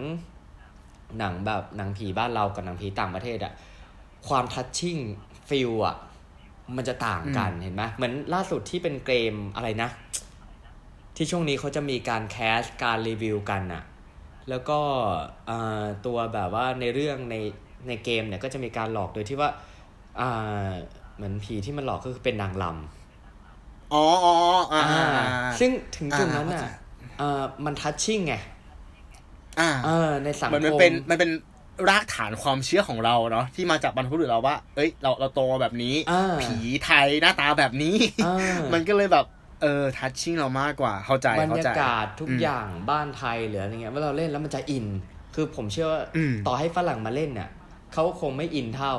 [1.19, 3.53] หนังแบบหนังผีบ้านเรากับหนังผีต่างประเทศอะ
[4.27, 4.97] ความทัชชิ่ง
[5.49, 5.95] ฟิลอะ
[6.77, 9.89] มันจะต่างกันเห็นไหมเหมือนล่าสุดที่เป็นเกมอะไรนะ
[11.15, 13.83] ที่ช่วงนี้เขาจะมีการแคสการรีวิวกันอะ
[14.49, 14.79] แล้วก็
[15.47, 17.35] เอ่อตัวแบบว่าในเรื่องใน
[17.87, 19.49] ในเกมเนี่ยก็จะมีการหลอกโดยที่ว่า
[20.19, 20.69] อ่า
[21.15, 24.35] เหมือนผีที่มันหลอกก็คือเป็นนางลำอ๋ออ๋อ
[24.73, 25.25] อ่าอ่าอ่า
[25.59, 26.71] ซึ่งถึงจุดนั้นอ่าอะ
[27.17, 28.35] เอ่อมันทัชชิ่งไง
[29.59, 31.31] อ่าเออในสังคมันมมันเป็นมันเป็น
[31.89, 38.35] รากฐานความเชื่อของเราเนาะที่มาจากบรรพบุรุษเราว่า เอ้ย เราเราโตมาแบบนี้อ่าผีไทยหน้าตาแบบนี้อ่า
[38.73, 39.25] มันก็เลยแบบ
[39.61, 44.85] เออทัชชิ่งเรามากกว่าเข้าใจบรรเข้ายใจากาศทุกอืมอย่างบ้านไทยหรืออะไรเงี้ยเมื่อเราเล่นแล้วมันจะอิน
[45.35, 47.49] คือผมเชื่อว่าอืมต่อให้ฝรั่งมาเล่นเนี่ย
[47.93, 48.95] เขาคงไม่อินเท่า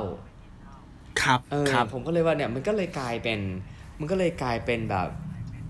[1.21, 3.39] ครับเออครับผมก็เลยว่าเนี่ยมันก็เลยกลายเป็น
[3.99, 5.09] มันก็เลยกลายเป็นแบบ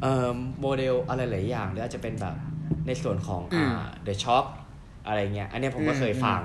[0.01, 0.29] เอ่อ
[0.61, 2.35] โมเดลอะไรหลายอย่างหรืออาจจะเป็นแบบ
[2.87, 4.45] ในส่วนของอือ่าม The Shock
[5.07, 6.41] อะไรเงี้ยอันเนี้ยผมก็อืมเคยฟัง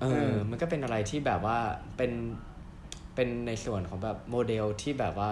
[0.00, 1.58] เอออืมมันก็เป็นอะไรที่แบบว่า
[1.96, 2.12] เป็น
[3.14, 5.30] เป็นในส่วนของแบบโมเดลที่แบบว่า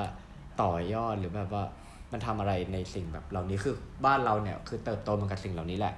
[0.63, 1.65] ต่อยอดหรือแบบว่า
[2.13, 3.75] มันทำอะไรในสิ่งแบบเหล่านี้คือ
[4.07, 5.95] บ้านเราเนี่ยคือเติบโตมากับสิ่งเหล่านี้แหละ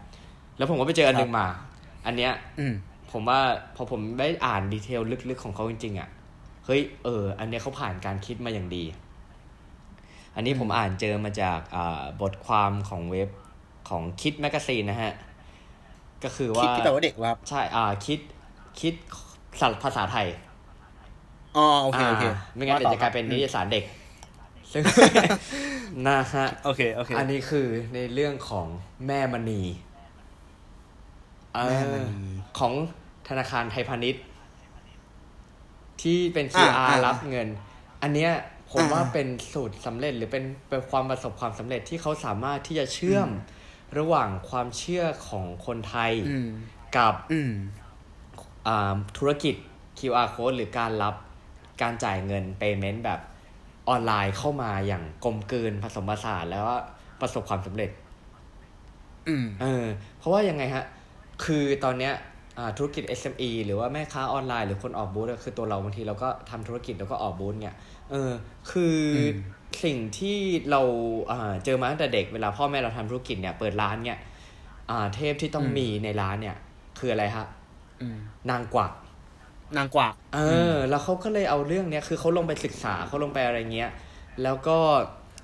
[0.58, 1.46] แล้วผมก็ไปเจออันหนึงมา
[2.06, 2.74] อันเนี้ยอืม
[3.12, 3.40] ผมว่า
[3.76, 6.08] พอผมได้อ่านดีเทลลึกๆของเขาจริงๆอะ
[6.66, 8.84] เฮ้ยเออ อันเนี้ยเขาผ่านการคิดมาอย่างดี
[10.34, 13.28] อันนี้ผมอ่านเจอมาจากอ่าบทความของเว็บ
[13.88, 15.12] ของคิดแมกซีนนะฮะ
[16.24, 18.18] ก็คือคิดว่าที่แปลว่าเด็กครับ ใช่อ่าคิด
[18.80, 18.94] คิด
[19.60, 20.28] สัภาษาไทย
[21.56, 23.84] อ๋อโอเคโอเคาไม่งั้นเดี๋ยวจะกลายเป็นนิอืยมสารเด็ก
[24.72, 24.82] ซึ่ง
[26.06, 28.66] นะฮะโอเคโอเค อันนี้คือในเรื่องของ
[29.06, 29.62] แม่มณี
[31.54, 32.18] เอ่อแม่มณี
[32.58, 32.72] ของ
[33.28, 34.24] ธนาคารไทยพาณิชย์
[36.02, 37.48] ที่เป็นอ่า QR อ่ารับเงิน
[38.02, 38.32] อันเนี้ย
[38.72, 43.28] ผมอ่าว่าเป็นสูตรสำเร็จหรือเป็นเป็นความประสบความสำเร็จที่เขาสามารถที่จะเชื่อม
[43.98, 46.48] ระหว่างความเชื่อของคนไทยอืม
[46.96, 47.79] กับอืมอ่า
[49.18, 49.54] ธุรกิจ
[49.98, 51.14] QR code หรือการรับ
[51.82, 53.20] การจ่ายเงิน payment แบบ
[53.88, 56.76] ออนไลน์เข้ามาอย่างกลมกลืนผสมผสานแล้วก็
[57.20, 57.90] ประสบความสำเร็จ
[59.28, 59.84] อืมเออ
[60.18, 60.84] เพราะว่ายังไงฮะ
[61.44, 62.12] คือตอนเนี้ย
[62.58, 67.74] อ่าธุรกิจ SME หรือว่าแม่ค้าออนไลน์หรือคนออกบูธอะคือตัวเราบางทีเราก็ทำธุรกิจแล้วก็ออกบูธเนี่ย
[68.10, 68.30] เออ
[68.70, 69.36] คืออม
[69.84, 70.38] สิ่งที่
[70.70, 70.82] เรา
[71.30, 74.18] อ่าเจอมาตั้งแต่เด็กเวลาพ่อแม่เราทำธุรกิจเนี่ยเปิดร้านเนี่ย
[74.90, 76.56] อ่าเทพที่ต้องมีในร้านเนี่ย
[76.98, 77.59] คืออะไรฮะอืม
[78.50, 78.92] นางกวัก
[79.76, 80.40] นางกวักเอ
[80.72, 83.90] อ แล้วเขาก็เลยเอาเรื่องเนี้ยคือเขาลงไปศึกษาเขาลงไปอะไรเงี้ย
[84.42, 84.78] แล้วก็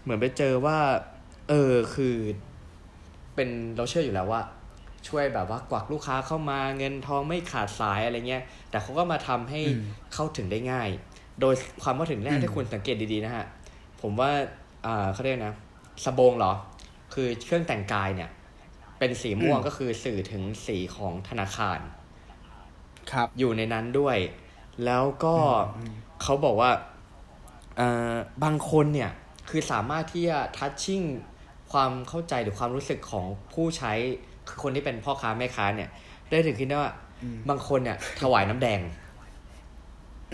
[0.02, 0.78] เหมือนไปเจอว่า
[1.48, 2.16] เออคือ
[3.34, 4.42] เป็นเราเชื่ออยู่แล้วว่า
[5.08, 9.80] ช่วยแบบว่ากวักลูกค้าเข้ามาเงินทองไม่ขาดสายอะไรเงี้ย แต่เขาก็มาทำให้อืม
[10.14, 10.88] เข้าถึงได้ง่าย
[11.40, 13.46] โดยความเข้าถึงได้อืมถ้าคุณสังเกตดีๆนะฮะ
[14.02, 14.30] ผมว่า
[14.86, 15.54] อ่าเขาเรียกนะ
[16.04, 16.52] สบงเหรอ
[17.14, 18.30] คือเครื่องแต่งกายเนี่ย
[18.98, 21.78] เป็นสีม่วงก็คือสื่อถึงสีของธนาคาร
[23.12, 24.16] ครับอยู่ในนั้นด้วย
[24.84, 25.34] แล้วก็
[25.76, 25.92] อืม
[26.22, 26.70] เขาบอกว่า
[27.76, 28.14] เอ่อ
[28.44, 29.10] บางคนเนี่ย
[29.48, 31.02] คือสามารถที่จะทัชชิ่ง
[31.72, 33.92] ความเข้าใจหรือความรู้สึกของผู้ใช้
[34.48, 35.90] คือคนที่เป็นพ่อค้าแม่ค้าเนี่ย
[36.30, 36.92] ได้ถึงคิดได้ว่า
[37.48, 38.80] บางคนเนี่ยถวายน้ำแดง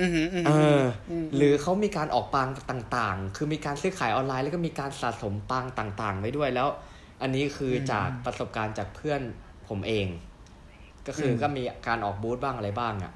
[0.01, 6.69] อืมอืมอืมเอออมหรือเขามีการออกปังต่างๆ คือมีการซื้อขายออนไลน์ แล้วก็มีการสะสมปังต่างๆไว้ด้วยแล้ว
[7.23, 9.21] อันนี้คืออมจากประสบการณ์จากเพื่อน
[9.69, 10.07] ผมเอง
[11.07, 13.13] ก็คืออมก็มีการออกบูธบ้างอะไรบ้างอะ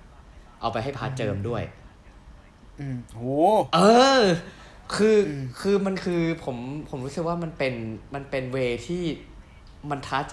[0.61, 1.63] เอาไปให้พาเจิมด้วย
[2.81, 3.25] อืมโห
[3.75, 3.81] เอ
[4.21, 4.23] อ
[4.95, 6.57] คืออมคือมันคือผม
[6.91, 7.75] ผมรู้สึกว่ามันเป็น
[8.15, 9.03] มันเป็นเวที่
[9.91, 10.27] มันทัช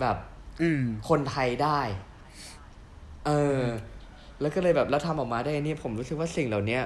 [0.00, 0.16] แบบ
[0.62, 1.80] อืมคนไทยได้
[3.26, 3.30] เอ
[3.60, 3.62] อ
[4.40, 6.82] แล้วก็เลยแบบแล้วทำออกมาได้นี่ผมรู้สึกว่าสิ่งเหล่าเนี้ย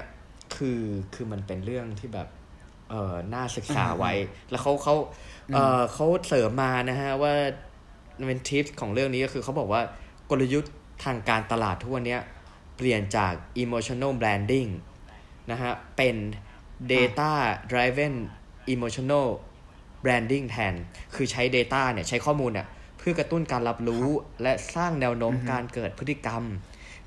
[0.55, 0.81] คือ
[1.13, 2.27] คือมันเป็นเรื่องที่แบบ
[2.89, 4.13] เออน่าศึกษาไว้
[4.49, 4.95] แล้วเขาเขา
[5.53, 7.33] เออเขาเสริมมานะฮะว่า
[8.25, 9.81] เป็นทิปของเรื่องนี้ก็คือเขาบอกว่า
[10.29, 12.21] กลยุทธ์ทางการตลาดทุกวันเนี้ย
[12.77, 14.69] เปลี่ยนจาก emotional branding
[15.51, 16.15] นะฮะ เป็น
[16.91, 17.31] data
[17.71, 18.15] driven
[18.73, 19.27] emotional
[20.03, 20.73] branding แทน
[21.15, 24.07] คือใช้ data เนี่ย ใช้ข้อมูลเนี่ยเพื่อกระตุ้นการรับรู้
[24.41, 26.43] และสร้างแนวโน้มการเกิดพฤติกรรม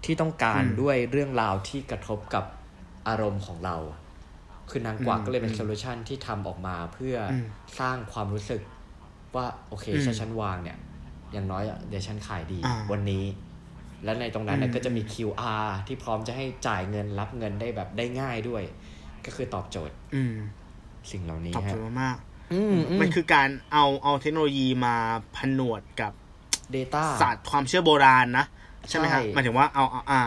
[0.05, 2.45] ที่ต้องการอืมด้วยเรื่องราวที่กระทบกับ
[3.09, 3.77] อารมณ์ของเรา
[4.71, 7.47] คือนางกวักอืมก็เลยเป็นอืม solution ที่ทำออกมาเพื่ออม
[7.79, 8.61] สร้างความรู้สึก
[9.37, 10.77] ว่า โอเคอืมถ้าฉันวางเนี่ย
[11.33, 13.25] อย่างน้อยอะเดี๋ยวฉันขายดีอ่าวันนี้
[14.05, 18.63] และในตรงนั้นเนี่ยอืมก็จะมี QR ที่พร้อมจะให้จ่ายเงินรับเงินได้แบบได้ง่ายด้วย
[19.25, 20.35] ก็คือตอบโจทย์ อืม
[21.11, 22.17] สิ่งเหล่านี้ตอบโจฮะทย์มาก
[22.53, 24.95] อืมๆมันคือการเอาเอาเทคโนโลยีมา
[25.37, 26.13] ผนวดกับ
[26.75, 28.47] Data ศาสตร์ความเชื่อโบราณนะ
[28.89, 30.21] ใช่ไหมครับใช่หมายถึงว่าเอาเอาอ่า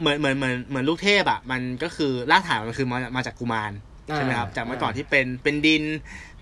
[0.00, 3.72] เหมือนเหมือนเหมือนเหมือนลูกเทพอะมันก็คือรากฐานมันคือมามาจากกุมาร
[4.14, 5.84] ใช่ไหมครับ จากเมื่อก่อนที่เป็นเป็นดิน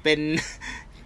[0.02, 0.20] เป็น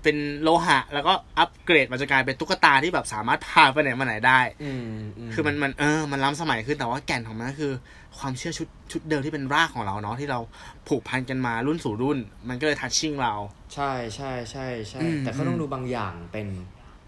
[0.03, 4.85] เป็นโลหะ แล้วก็อัปเกรดมาจนกลายเป็นตุ๊กตาที่แบบสามารถพาไปไหนมาไหนได้อืม
[5.33, 7.73] คือมันมันเออมันล้ำสมัยขึ้นแต่ว่าแก่นของมันก็คือ
[8.19, 10.41] ความเชื่อชุดชุดเดิมที่เป็นรากของเราเนาะที่เรา
[10.89, 13.35] ผูกพันกันมารุ่นสู่รุ่น มันก็เลยทัชชิ่งเรา
[13.75, 16.49] ใช่ใช่ใช่ใช่อืมแต่ก็ต้องดูบางอย่างเป็น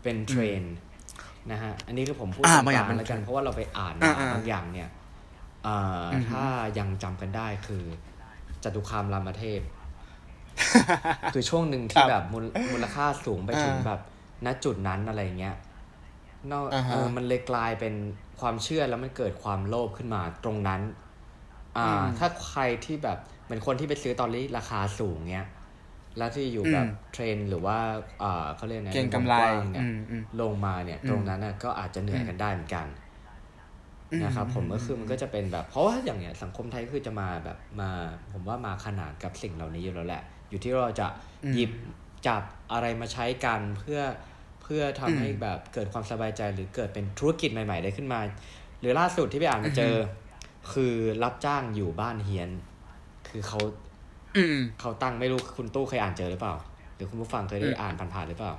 [0.02, 0.74] เป็นเทรนด์
[1.50, 4.88] นะฮะอันนี้คือผมพูดอ่าตรงบางกอย่างลางเป็นแล้วกันเพราะว่าเราไปอ่านอ่ามาอ่าบางอย่างเนี่ย
[5.64, 6.44] เอ่อออฮึถ้า
[6.78, 7.84] ยังจำกันได้คือ
[8.64, 9.60] จตุคามรามเทพ
[11.32, 14.00] คือช่วงหนึ่งคที่รับแบบมูลมูลค่าสูงไปถึงอ่าแบบ
[14.44, 15.56] ณจุดนั้นอะไรเงี้ย
[16.52, 17.94] นอกอ่าฮะเออมันเลยกลายเป็น
[18.40, 20.82] ความเชื่อแล้วมันเกิดความโลภขึ้นมาตรงนั้น
[21.78, 25.46] อ่าอืมถ้าใครที่แบบเหมือนคนที่ไปซื้อตอนนี้ราคาสูงเนี้ย
[26.18, 27.78] แล้วที่อยู่แบบอืมเทรนด์หรือว่า
[28.22, 32.86] อ่าเขาเรียกไงเก่งกำไรวงว้างเนี่ยอืมอืมลงมาเนี่ยอืมตรงนั้นน่ะก็อาจจะเหนื่อยกันได้เหมือนกัน
[34.12, 37.90] อืมนะครับผมก็คือมันก็จะเป็นแบบเพราะว่าอย่างเนี้ยสังคมไทยคือจะมาแบบมา
[38.32, 41.08] ผมว่ามาขนาดกับสิ่งเหล่านี้อยู่แล้วแหละ อยู่ที่เราจะ
[41.44, 41.70] อืมหยิบ
[42.26, 44.00] จับอะไรมาใช้กันเพื่อ
[44.62, 48.20] เพื่อทำให้อืมแบบเกิดความสบายใจหรือเกิดเป็นธุรกิจใหม่ ๆ ได้ขึ้นมา
[48.80, 49.96] หรือล่าสุดที่ไปอ่านมาเจออ
[50.72, 52.50] คือรับจ้างอยู่บ้านเฮียน
[53.28, 53.58] คือเขา
[54.36, 56.54] อืมเขาตั้งไม่รู้คุณตู้เคยอ่านเจอหรือเปล่า
[56.96, 58.52] หรือคุณผู้ฟังเคยได้อืมอ่านผ่านๆหรือเปล่า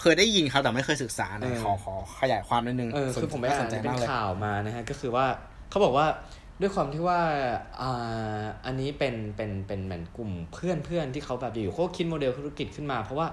[0.00, 5.26] เคยได้ยินครับแต่ไม่เคยศึกษานะเออขอขอขยายความนิดนึงเออคือผมไปอ่านสนใจเป็มากนเลยข่าวมานะฮะก็คือว่า
[5.70, 6.06] เขาบอกว่า
[6.60, 7.20] ด้วยความที่ว่า
[7.80, 13.28] อ่าอันนี้เป็นเป็นเป็นเหมือนกลุ่มเพื่อนเพื่อนที่เขาแบบอยู่เขาคิดโมเดลธุรกิจขึ้นมา เพราะว่า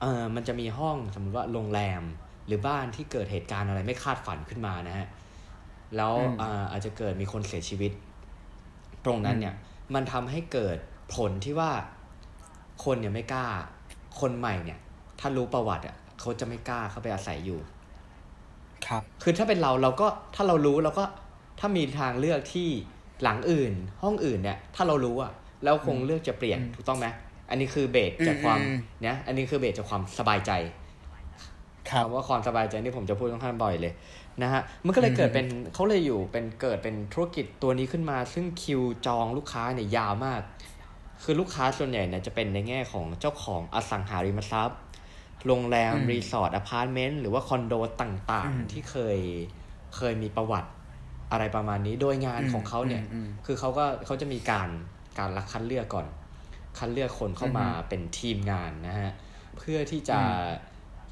[0.00, 2.02] เออมันจะมีห้องสมมติว่าโรงแรม
[2.46, 5.08] หรือบ้านที่เกิดเหตุการณ์อะไรไม่คาดฝันขึ้นมานะฮะ
[5.96, 7.92] แล้วอืมอ่าอาจจะเกิดมีคนเสียชีวิต
[9.04, 9.54] ตรงนั้นเนี่ย
[9.94, 10.76] มันทำให้เกิด
[11.14, 11.70] ผลที่ว่า
[12.84, 13.46] คนเนี่ยไม่กล้า
[14.20, 14.78] คนใหม่เนี่ย
[15.20, 17.60] ถ้ารู้ประวัติอะเขาจะไม่กล้าเข้าไปอาศัยอยู่
[18.86, 21.04] ครับ คือถ้าเป็นเราเราก็ถ้าเรารู้เราก็
[21.58, 22.68] ถ้ามีทางเลือกที่
[23.22, 25.32] หลังอื่น ห้องอื่นเนี่ย ถ้าเรารู้อะ
[25.64, 27.06] เราคงเลือกจะเปลี่ยนอืมถูกต้องไหม
[27.50, 30.52] อันนี้คือเบสจากความอืมเนี่ยอันนี้คือเบสจากความสบายใจ
[31.90, 33.92] ครับคำว่าความสบายใจนี่ผมจะพูดค่อนข้างบ่อยเลย
[34.42, 40.40] นะฮะมันก็เลยเกิดเป็นเขาเลยอยู่เป็นเกิดเป็นธุรกิจตัวนี้ขึ้นมา ซึ่งคิวจองลูกค้าเนี่ยยาวมาก
[41.22, 44.78] คือลูกค้าส่วนใหญ่เนี่ยจะเป็นในแง่ของเจ้าของอสังหาริมทรัพย์
[45.46, 49.18] โรงแรมอืมรีสอร์ทอพาร์ตเมนต์หรือว่าคอนโดต่างอืมๆที่เคย
[49.96, 50.70] เคยมีประวัติ
[51.32, 54.68] อะไรประมาณนี้ โดยงานอืมของเขาเนี่ยอืมคือเขาก็เขาจะมีการ
[55.18, 56.06] การรับคัดเลือกก่อน
[56.78, 59.10] คัดเลือกคนเข้ามาอือฮึเป็นทีมงานนะฮะ
[59.58, 60.32] เพื่อที่จะอืม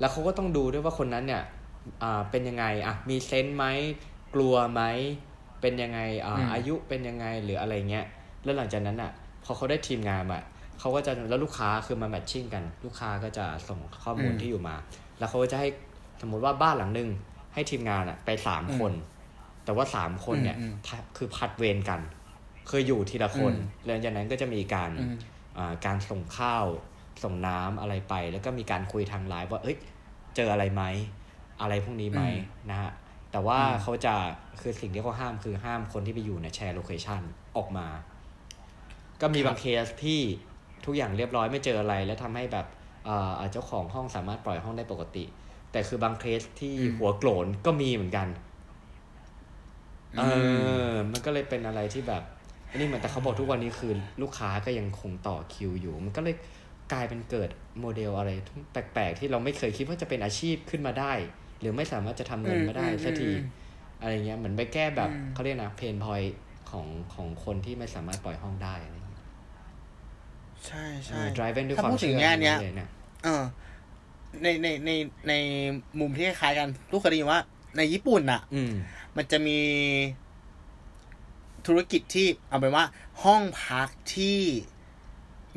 [0.01, 1.43] แล้วเขาก็ต้องดูด้วยว่าคนนั้นเนี่ย
[2.03, 3.65] อ่าเป็นยังไงอะมี sense ไหม
[4.35, 4.83] กลัวไหม
[5.61, 8.05] เป็นยังไงอ่าอืมอายุเป็นยังไงหรืออะไรเงี้ย
[8.45, 9.11] แล้วหลังจากนั้นอะ
[9.45, 10.41] พอเขาได้ทีมงานมา
[10.79, 14.77] เขาก็จะแล้วลูกค้าคือมาแมทชิ่งกัน ลูกค้าก็จะส่งข้อมูลอืมที่อยู่มา
[15.19, 15.69] แล้วเขาก็จะให้
[16.21, 17.09] สมมุติว่าบ้านหลังหนึ่ง
[17.55, 18.93] ให้ทีมงานอะไปสามอืมคน
[19.65, 22.01] แต่ว่าสามคนเนี่ยอืมถ้าคือผัดเวรกัน
[22.69, 25.17] เคยอยู่ทีละคนอืมหลังจากนั้นก็จะมีการอืม
[25.59, 26.65] อ่าการส่งข้าว
[27.23, 29.77] ส่งน้ำอะไรไป แล้วก็มีการคุยทางไลน์ว่า เอ้ย
[30.37, 30.83] เจออะไรไหม
[31.61, 32.27] อะไรพวกนี้ไหมอื
[32.67, 32.91] มนะฮะ
[33.33, 34.15] แต่ว่าอืมเขาจะ
[34.61, 37.23] คือสิ่งที่เขาห้ามคือห้ามคนที่ไปอยู่ใน share location
[37.57, 37.87] ออกมา
[39.21, 40.21] ก็มีบางเคสที่
[40.87, 42.67] ทุกอย่างเรียบร้อยไม่เจออะไร แล้วทำให้แบบ
[43.09, 45.25] อ่าอ่าเจ้าของห้องสามารถปล่อยห้องได้ปกติ
[45.73, 48.29] แต่คือบางเคสที่อืมหัวโกร๋นก็มีเหมือนกัน
[50.19, 50.23] เอ
[50.93, 52.23] อ มันก็เลยเป็นอะไรที่แบบ
[52.71, 53.93] อันนี้เหมือนแต่เขาบอกทุกวันนี้คือ
[54.23, 56.37] ลูกค้าก็ยังคงต่อคิวอยู่ มันก็เลย
[56.93, 57.51] กลายเป็นเกิด
[57.81, 58.31] โมเดลอะไร
[58.73, 61.13] แปลก ๆ ที่เราไม่เคยคิดว่าจะเป็นอาชีพขึ้นมาได้
[61.61, 63.47] หรือไม่สามารถจะทำเงินมาได้อืมสักทีอืม
[64.01, 66.23] อะไรเงี้ยเหมือนไปแก้แบบอืมเขาเรียกนะเพนพอย
[66.71, 69.25] ของของคนที่ไม่สามารถปล่อยห้องได้อะไรเงี้ย
[70.67, 72.89] ใช่เอใช่อ drive ด้วยถ้าความพูดถึงเชื่อแง่เนี้ยเลยนะ
[73.25, 73.43] เออ
[74.43, 74.91] ในในใน
[75.29, 75.33] ใน
[76.01, 77.41] มุมที่คล้ายๆกันทุกเคยได้ยินว่า
[77.77, 78.73] ในญี่ปุ่นอะอืม
[79.17, 79.59] มันจะมี
[81.67, 82.85] ธุรกิจที่เอาเป็นว่า
[83.25, 84.39] ห้องพักที่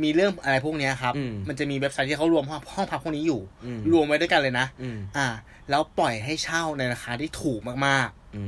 [0.04, 5.28] มีเรื่องอะไรพวกเนี้ยครับอืมมันจะมีเว็บไซต์ที่เขารวมห้องห้องพักพวกนี้อยู่อืมรวมไว้ด้วยกันเลยนะอืมอ่า
[5.70, 8.44] แล้วปล่อยให้เช่าในราคาที่ถูกมากอื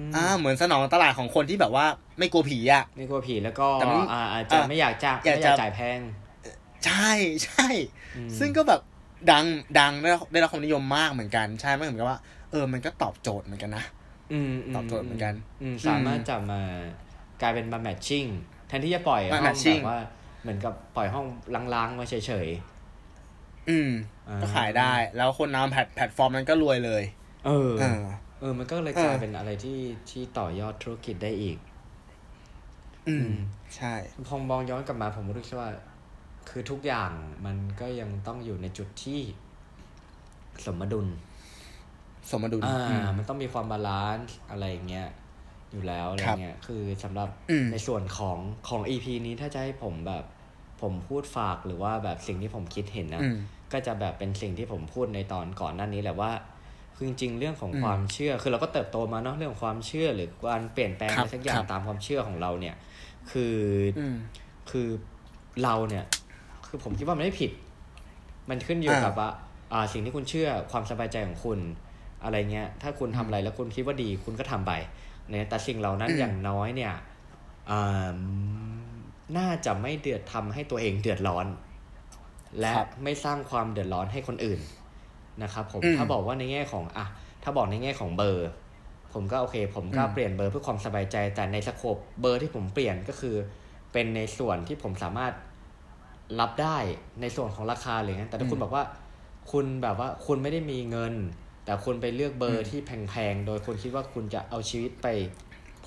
[0.00, 1.86] มๆอ่า เหมือนสนองตลาดของคนที่แบบว่า
[2.18, 5.98] ไม่กลัวผีอะ ไม่กลัวผีแล้วก็แต่มันอ่าอาจจะอะไม่อยากจ้างอยากไม่จะอยากจ่ายแพง
[6.86, 7.10] ใช่
[7.44, 7.66] ใช่
[8.16, 8.80] อืมซึ่งก็แบบ
[9.30, 9.44] ดัง
[9.78, 12.18] ดังได้รับได้รับความนิยมมากเหมือนกัน ใช่ไหมเหมือนกับว่า
[12.50, 13.84] เออ มันก็ตอบโจทย์เหมือนกันนะ
[14.32, 16.60] อืมตอบโจทย์เหมือนกันอืมสามารถจับมา
[17.42, 18.24] กลายเป็นมาแมทชิ่ง
[18.68, 20.00] แทนที่จะปล่อยห้มาอง matching แบบว่า
[20.42, 21.26] เหมือนกับปล่อยห้อง
[21.74, 22.48] ล้างๆมาเฉย
[23.70, 23.90] อืม
[24.28, 28.00] อ่าก็ขายได้ แล้วคนนำแพลตแพลตฟอร์มนั้นก็รวยเลยๆเออเออ
[28.40, 29.78] เออ มันก็เลยเออกลายเป็นอะไรที่
[30.10, 31.58] ที่ต่อยอดธุรกิจได้อีก
[33.08, 33.38] อืมอืม
[33.76, 33.94] ใช่
[34.26, 35.70] พอมองย้อนกลับมาผมรู้สึกว่า
[36.48, 37.12] คือทุกอย่าง
[37.46, 39.20] มันก็ยังต้องอยู่ในจุดที่
[40.64, 41.06] สมดุล
[42.30, 45.08] สมดุลอ่าอืมมันต้องมีความ balance อะไรอย่างเงี้ย
[45.72, 50.24] อยู่แล้วอะไรครับเงี้ยคือสำหรับอืมในส่วนของของ EP นี้ถ้าจะให้ผมแบบ
[50.82, 53.36] ผมพูดฝากหรือว่าแบบสิ่งที่ผมคิดเห็นนะอืม
[53.72, 56.32] ก็จะแบบเป็นสิ่งที่ผมพูดในตอนก่อนหน้านี้แหละว่า
[56.96, 62.74] คือจริงๆเรื่องของอืมความเชื่อ คือเราก็เติบโตมาเนาะเรื่องของความเชื่อหรือการเปลี่ยนแปลงครัอะบไรสักอย่าครังบตามความเชื่อของเราเนี่ย
[63.30, 63.56] คือ
[63.98, 64.16] อืม
[64.70, 64.88] คือ
[65.62, 66.04] เราเนี่ย
[66.66, 67.50] คือผมคิดว่ามันไม่ผิด
[68.50, 69.28] มันขึ้นอยู่อ่ากักับว่า
[69.72, 71.58] อ่าสิ่งที่คุณเชื่อความสบายใจของคุณ
[72.24, 74.72] อะไรเงี้ย ถ้าคุณทำอะไรแล้วคุณคิดว่าดีคุณก็ทำไป
[75.28, 76.92] เนี่ยแต่สิ่งเหล่านั้นอืมอย่างน้อยเนี่ย
[77.70, 78.16] อ่า
[79.38, 81.46] น่าจะไม่เดือดทำให้ตัวเองเดือดร้อน
[82.60, 84.60] และครับไม่สร้างความเดือดร้อนให้คนอื่น
[85.42, 87.06] นะครับผมอืมถ้าบอกว่าในแง่ของอะ
[87.42, 88.48] ถ้าบอกในแง่ของเบอร์
[89.12, 93.36] ผมก็โอเค ผมก็อืมเปลี่ยนเบอร์เพื่อความสบายใจ แต่ในสโคปเบอร์ที่ผมเปลี่ยนก็คือ
[93.92, 95.32] เป็นในส่วนที่ผมสามารถ
[96.40, 96.76] รับได้
[97.20, 98.84] ในส่วนของราคาอะไรเงี้ยแต่ถ้าคุณบอกว่า
[99.52, 101.14] คุณแบบว่าคุณไม่ได้มีเงิน
[101.70, 105.06] แต่คุณไปเลือกเบอร์ที่แพงๆ โดยคุณคิดว่าคุณจะเอาชีวิตไป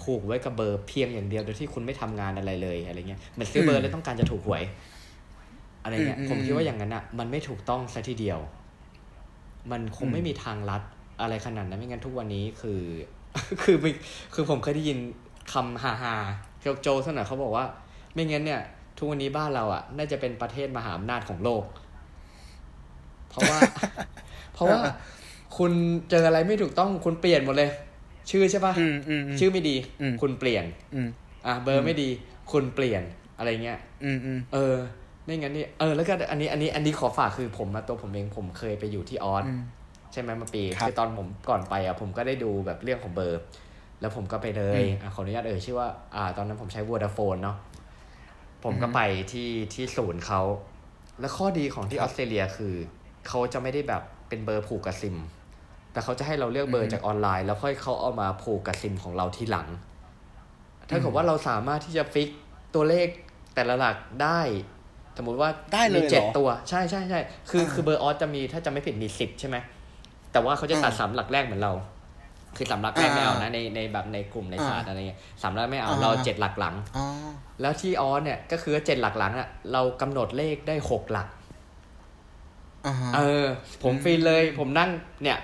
[0.02, 4.64] ผูกไว้กับเบอร์เพียงอย่างเดียวโดยที่คุณไม่ทำงานอะไรเลยอะไรเงี้ยเหมือนซื้อเบอร์แล้วต้องการจะถูกหวย
[5.84, 8.40] อะไรเงี้ยอืมผมคิดว่าอย่างนั้นอะ มันไม่ถูกต้องซะทีเดียว
[9.72, 10.82] มันคงอืมไม่มีทางลัด
[11.22, 12.82] อะไรขนาดนั้นไม่งั้นทุกวันนี้คือ
[13.64, 13.92] คือมี
[14.34, 14.98] คือผมเคยได้ยิน
[15.54, 17.66] คำฮาฮาๆเกี่ยวกับโจสนะเขาบอกว่า
[18.14, 18.62] ไม่งั้นเนี่ย
[18.98, 21.64] ทุกวันนี้บ้านเราอะ น่าจะเป็นประเทศมหาอำนาจของโลก
[23.30, 23.60] เพราะว่า
[24.54, 24.82] เพราะว่า
[25.58, 25.72] คุณ
[26.10, 27.70] เจออะไรไม่ถูกต้องคุณเปลี่ยนหมดเลย
[28.32, 31.08] ชื่อใช่ปะอืมอืมอืมชื่อไม่ดีอืมคุณเปลี่ยนอืม
[31.46, 32.10] อะเบอร์ไม่ดี
[32.52, 33.04] คุณเปลี่ยน
[33.38, 34.76] อะไรเงี้ยอืมอืมเออ
[35.26, 39.62] ไม่งั้นนี่เออแล้วก็อันนี้อันนี้อันนี้ขอฝากคือผมอะตัวผมเองผมเคยไปอยู่ที่ออสอืม
[40.12, 43.42] ใช่ไหมมาปีครับคือตอนผมก่อนไปอะผมก็ได้ดูแบบเรื่องของเบอร์
[44.02, 47.58] แล้วผมก็ไปเลยอืมอะขออนุญาตเอ่ยชื่อว่าอ่า ตอนนั้นผมใช้ Vodafone เนาะ
[48.64, 49.00] ผมก็อือฮึไป
[49.32, 50.42] ที่ที่ศูนย์เขา
[51.20, 52.74] แล้วข้อดีของที่ออสเตรเลียคือ
[53.28, 55.16] เขาจะไม่ได้แบบเป็นเบอร์ผูกกับซิม
[55.94, 59.68] แต่เขาจะให้เราเลือกเบอร์จากออนไลน์ แล้วค่อยเขาเอามาผูกกับซิมของเราทีหลัง
[60.90, 62.30] ถ้าเกิดว่าเราสามารถที่จะ fix
[62.76, 63.08] ตัวเลข
[63.56, 64.42] แต่ละหลักได้
[65.18, 67.20] สมมติว่าได้เลยมีเจ็ดเหรอตัว ใช่ใช่ใช่
[67.50, 69.58] คืออ่าคือเบอร์ออสจะมีถ้าจำไม่ผิดมีสิบใช่ไหม
[70.32, 71.74] แต่ว่าเขาจะตัดอ่าสามหลักแรกเหมือนเรา
[72.58, 77.06] คือสามหลักแรกไม่เอาอ่านะในในแบบในกลุ่มในอ่าศาสตร์อะไรเงี้ยสามหลักไม่เอาอ่าเราเจ็ดหลักหลังอ๋อ
[77.62, 81.28] แล้วที่ออสเนี่ยก็คือเจ็ดหลักหลังอะเรากำหนดเลขได้หกหลัก
[82.86, 83.46] อ่าฮะเออ
[83.84, 84.90] ผมฟินเลยผมนั่ง
[85.24, 85.38] เนี่ย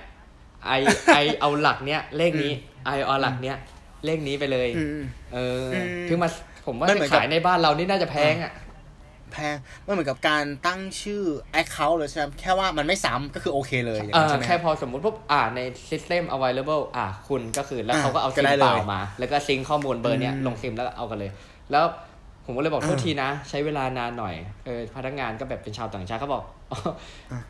[0.66, 0.72] ไอ
[1.14, 2.51] ไอเอาหลักเนี้ยเลขนี้
[2.86, 3.57] ไอเอาหลักเนี้ย
[4.05, 5.01] เลขนี้ไปเลยอืม
[5.34, 6.30] เอออมถึงมา
[6.66, 8.53] ผมว่ามันจะเหมือนกับขายในบ้านเรานี่น่าจะแพงอะ
[9.34, 9.55] แพง
[9.86, 11.24] มันเหมือนกับการตั้งชื่อ
[11.62, 21.32] account เลยใช่ไหมแค่ว่ามันไม่ซ้ำก็คือโอเคเลยอย่างเอนั้นอใช่ไหมแค่พอสมมุติปุ๊บอ่าใน system available อ่าคุณก็คือแล้วอ่าเขาก็เอาก็ซิมได้เลยเปล่ามา แล้วก็ซิงข้อมูลเบอร์เนี้ยอืมลงซิมแล้วเอากันเลย
[21.72, 21.86] แล้ว
[22.45, 24.36] ผมก็เลยบอกอ่าโทษทีนะ ใช้เวลานานหน่อย
[24.66, 26.43] เออพนักงานก็แบบเป็นชาวต่างชาติเขาบอก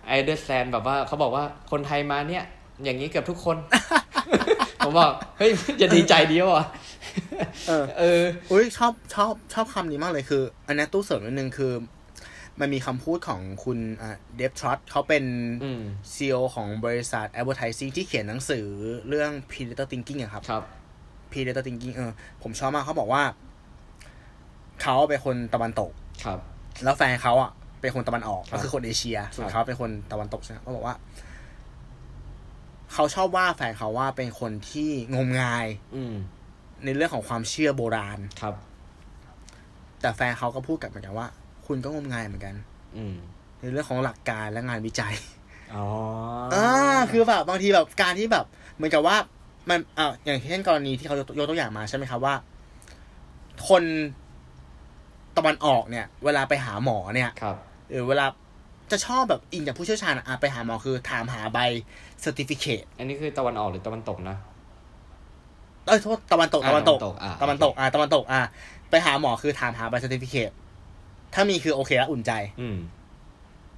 [0.07, 2.43] ไอเดอร์แซนแบบว่าเขาบอกว่าคนไทยมาเนี่ย
[2.83, 3.57] อย่างนี้เกือบทุกคน
[4.85, 5.51] ผมบอก เฮ้ย
[5.81, 6.65] จะดีใจดีวะ
[7.67, 8.21] เออ เออ
[8.51, 11.73] อุ้ยชอบชอบชอบคำนี้มากเลยคือ อันนี้ตู้เสริมนิดนึงคือ
[12.59, 15.23] มันมีคำพูดของคุณอ่าเดฟทรอตเขาเป็น
[15.63, 15.81] อืม
[16.13, 18.65] CEO ของบริษัท advertising ที่เขียนหนังสือ
[19.07, 20.63] เรื่อง predator thinking อะครับครับ
[21.31, 22.11] predator thinking เออ
[22.43, 23.23] ผมชอบมากเขาบอกว่า
[24.81, 25.91] เขาเป็นคนตะวันตก
[26.25, 26.39] ครับ
[26.83, 27.51] แล้วแฟนเขาอะ
[27.81, 30.95] เป็นคนตะวันออกครับก็คือคนเอเชียส่วนครับเขาเป็นคนตะวันตกใช่ไหมเขาบอกว่า
[32.93, 36.13] เขาชอบว่าแฟนเขาว่าเป็นคนที่งมงาย อืม
[36.83, 38.55] ในเรื่องของความเชื่อโบราณครับ
[40.01, 41.27] แต่แฟนเขาก็พูดกลับเหมือนกันว่า
[41.67, 42.55] คุณก็งมงายเหมือนกัน
[42.97, 43.15] อืม
[43.59, 45.15] ในเรื่องของหลักการและงานวิจัย
[45.75, 45.85] อ๋อ
[46.53, 46.67] อ่า
[47.11, 49.17] คือแบบบางทีแบบการที่แบบ เหมือนกับว่า
[49.69, 52.35] มันอ่าอย่างเช่นกรณีที่เขายกยกตัวอย่างมาใช่ไหมครับว่า
[53.69, 53.83] คน
[55.37, 57.55] ตะวันออกเนี่ย เวลาไปหาหมอเนี่ย ครับ
[57.91, 58.25] หรือเวลา
[58.91, 61.59] จะชอบแบบอิงจากผู้เชี่ยวชาญอะอะไปหาหมอคือถามหาใบ
[62.23, 64.37] certificate อันนี้คือตะวันออกหรือตะวันตกนะ
[65.87, 68.41] เอ้ยโทษตะวันตกอ่าตะวันตกตะวันตกอ่าตะวันตกอ่าตะวันตกอ่า
[68.89, 70.53] ไปหาหมอคือถามหาใบ certificate
[71.33, 72.31] ถ้ามีคือโอเคแล้วอุ่นใจ
[72.61, 72.77] อืม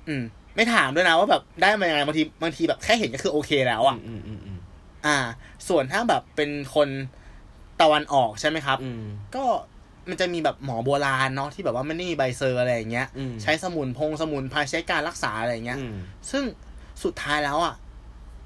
[0.08, 0.24] อืม
[0.56, 4.58] ไม่ถามด้วยนะว่าแบบได้มายังไงบางทีบางทีแบบแค่เห็นก็คือโอเคแล้วอะอืมอืมอืม
[5.06, 5.18] อ่า
[5.68, 6.90] ส่วนถ้าแบบเป็นคน
[7.82, 9.04] ตะวันออกใช่ไหมครับอืม
[9.36, 9.44] ก็
[10.10, 15.96] มันจะมีแบบหมอโบราณเนาะที่แบบว่าไม่ได้มีใบ cert อะไรอย่างเงี้ยอืมใช้สมุนพงสมุนไพรใช้การรักษาอะไรอย่างเงี้ยอืม
[16.32, 16.44] ซึ่ง
[17.04, 17.76] สุดท้ายแล้วอะ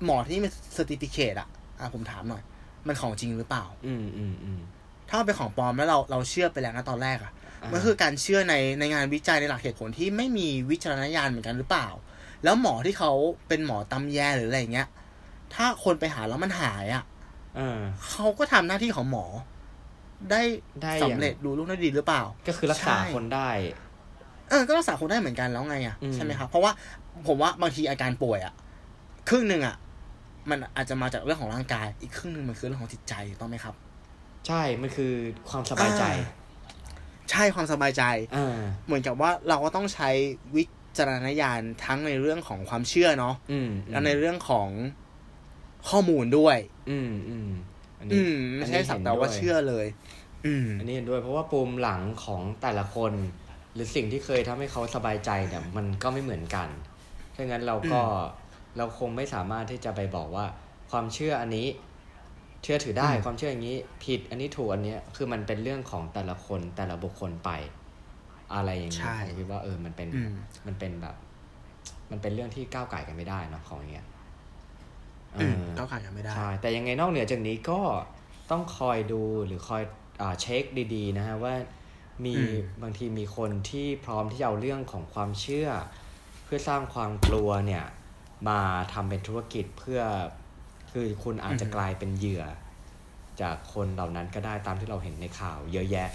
[0.05, 1.47] หมอที่มี certificate อะ
[1.79, 2.43] อะผมถามหน่อย
[2.87, 4.59] มันของจริงหรือเปล่า อืมอืมอืม
[5.09, 7.31] ถ้ามันเป็นของปลอมแล้วเราเราเชื่อไปแล้วนะตอนแรกอะ
[7.61, 11.87] อ่ามันคือการเชื่อในในงานวิจัยในหลักเหตุผลที่ไม่มีวิจารณญาณเหมือนกันหรือเปล่า
[12.43, 13.11] แล้วหมอที่เขา
[13.47, 14.87] เป็นหมอตำแยหรืออะไรอย่างเงี้ย
[15.53, 17.03] ถ้าคนไปหาแล้วมันหายอะ
[17.55, 17.79] เออ
[18.09, 19.25] เขาก็ทำหน้าที่ของหมอ
[20.31, 20.41] ได้
[20.81, 23.49] ได้อย่างสำเร็จดูลูกได้ดีหรือเปล่า ก็คือรักษาใช่คนได้
[24.49, 26.71] เออ ก็รักษาคนได้เหมือนกันแล้วไงอะอืมใช่ไหมครับ เพราะว่า
[27.27, 28.53] ผมว่าบางทีอาการป่วยอะ
[29.29, 29.75] ครึ่งหนึ่งอะ
[30.49, 33.75] มันอาจจะมาจากเรื่องของร่างกาย อีกครึ่งหนึ่งมันคือเรื่องของจิตใจถูกต้องไหมครับ
[34.47, 35.13] ใช่ มันคือ
[35.49, 36.03] ความสบายใจ
[37.31, 38.03] ใช่ความสบายใจ
[38.35, 40.09] อ่าเหมือนกับว่าเราก็ต้องใช้
[40.55, 40.63] วิ
[40.97, 44.69] จารณญาณทั้งในเรื่องของความเชื่อเนาะอืมแล้วในเรื่องของ
[45.89, 46.57] ข้อมูลด้วย
[46.89, 47.49] อืมอืม
[47.99, 49.85] อันอืนี้มไม่ใช่สักแต่ว่าเชื่อเลย
[50.45, 53.13] อืมอันนี้เห็นด้วยเพราะว่าปูมหลังของแต่ละคน
[53.73, 56.67] หรือสิ่งที่เคยทำให้เขาสบายใจเนี่ย มันก็ไม่เหมือนกัน
[57.37, 58.01] ดังนั้นเราก็
[58.77, 60.45] เราคงไม่สามารถที่จะไปบอกว่า
[60.91, 61.67] ความเชื่ออันนี้
[62.63, 67.49] เชื่อถือได้อืมความเชื่ออย่างนี้ ผิดอันนี้ถูกอันเนี้ยคือมันเป็นเรื่องของแต่ละคนแต่ละบุคคลไป
[68.55, 70.33] อะไรอย่างเงี้ยผมคิดว่าเออมันเป็นอืม
[70.67, 71.15] มันเป็นแบบ
[72.11, 77.79] มันเป็นเรื่องที่ก้าวไก่กันไม่ได้เนอะของอย่างเงี้ยเออืมอก็ขาดกันไม่ได้ใช่แต่ยังไงนอกเหนือจากนี้ก็
[78.51, 79.83] ต้องคอยดูหรือคอย
[80.21, 80.63] อาเช็ค
[80.95, 81.55] ดี ๆ นะฮะว่า
[82.25, 85.69] มีอืมบางทีมีคนที่พร้อมที่จะเอาเรื่องของความเชื่อ
[86.43, 87.85] เพื่อสร้างความกลัวเนี่ย
[88.49, 88.59] มา
[88.93, 90.01] ทำเป็นธุรกิจเพื่อ
[90.91, 92.43] คือคุณอาจจะกลายเป็นเหยื่อ
[93.41, 96.09] จากคนเหล่านั้นก็ได้ตามที่เราเห็นในข่าวเยอะแยะ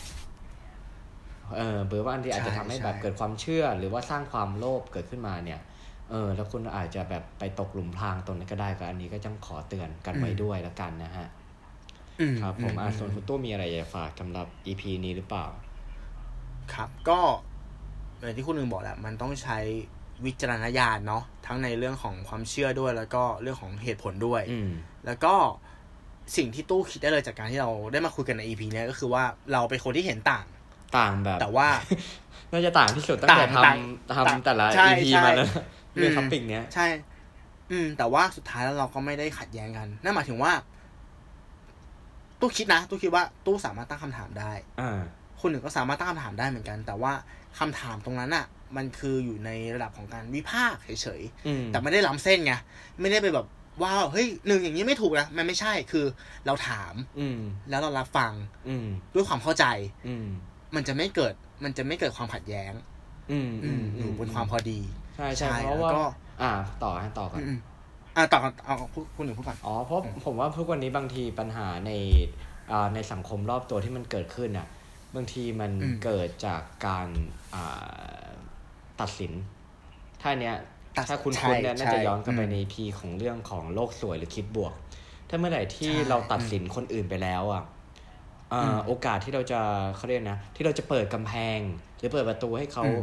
[1.56, 5.60] เออเบอร์ว่าอันที่อาจจะทำให้แบบเกิดความเชื่อ หรือว่าสร้างความโลภเกิดขึ้นมาเนี่ย
[6.10, 11.26] เออแล้วคุณอาจจะแบบไปตกหลุมพรางตรงนั้นก็ได้ก็อันนี้ก็ต้องขอเตือนกันไว้ด้วยแล้วกันนะฮะ
[12.20, 15.46] อืครับ ผมอาอืส่วนคุณตู้มีอะไรอยากฝากสำหรับ EP นี้หรือเปล่า
[16.74, 17.18] ครับก็
[18.20, 19.58] อย่างที่คุณหนึ่งบอกแหละมันต้องใช้
[20.24, 24.70] วิจารณญาณเนาะทั้งในเรื่องของความเชื่อด้วย แล้วก็เรื่องของเหตุผลด้วยอืม
[25.06, 25.34] แล้วก็
[26.36, 30.46] สิ่งที่ตู้คิดได้เลยจากการที่เราได้มาคุยกันใน EP เนี้ยก็คือว่าเราเป็นคนที่เห็นต่าง
[30.98, 31.68] ต่างแบบ แต่ว่า
[32.52, 33.78] น่าจะต่างที่สุดตั้งแต่ต่าง
[34.14, 35.62] ทำต่างทำแต่ละใช่ EP ใช่มาแล้วอืม
[35.96, 36.86] เรื่องคัพปิ้งเนี้ย ใช่
[37.70, 40.52] อืม แต่ว่าสุดท้ายแล้วเราก็ไม่ได้ขัดแย้งกัน นั่นหมายถึงว่า
[42.40, 45.00] ตู้คิดนะตู้คิดว่าตู้สามารถตั้งคำถามได้อ่า
[45.40, 47.12] คนหนึ่งก็สามารถตั้งคำถามได้เหมือนกัน แต่ว่า
[47.58, 52.52] คำถามตรงนั้นอะ มันคืออยู่ในระดับของการวิพากษ์เฉยอืมๆแต่ไม่ได้ล้ำเส้นไง
[53.00, 53.46] ไม่ได้ไปแบบ
[53.82, 56.06] ว่าเฮ้ยหนึ่งอย่างนี้ไม่ถูกนะมันไม่ใช่คือ
[56.46, 58.32] เราถาม อืมแล้วเรารับฟัง
[58.68, 59.64] อืมด้วยความเข้าใจ
[60.06, 60.26] อืม
[60.74, 61.34] มันจะไม่เกิด
[61.64, 62.72] มันจะไม่เกิดความขัดแย้ง
[63.32, 66.00] อืมอืมอยู่บนความพอดีใช่ใช่ใช่เพราะว่าแล้วก็
[66.40, 66.46] อ่า
[66.82, 71.90] ต่อให้ต่อก่อนอืมๆอ่าต่อกันเอาเอาพูดพูดหนึ่งพูดก่อนอ๋อเพราะผมว่าทุกวันนี้บางทีปัญหาใน
[72.70, 74.66] อ่าในสังคมรอบตัวที่มันเกิดขึ้นอะ
[75.14, 77.08] บางทีมันอืมเกิดจากการ
[77.54, 78.28] อ่า
[79.00, 79.32] ตัดสิน
[80.22, 80.54] ถ้าเนี้ย
[80.96, 84.72] ตัดถ้าคุณใช่คุณเนี่ยน่าจะใช่ย้อนกลับไปอืมในพีของเรื่องของโลกสวยหรือคิดบวก
[85.28, 87.62] ถ้าเมื่อไหร่ที่ใช่เราตัดสินคนอื่นไปแล้วอะ
[88.52, 89.60] อ่าอืมโอกาสที่เราจะ
[89.96, 91.60] เขาเรียกนะ ที่เราจะเปิดกำแพง
[91.98, 93.00] หรือเปิดประตูให้เขาอืม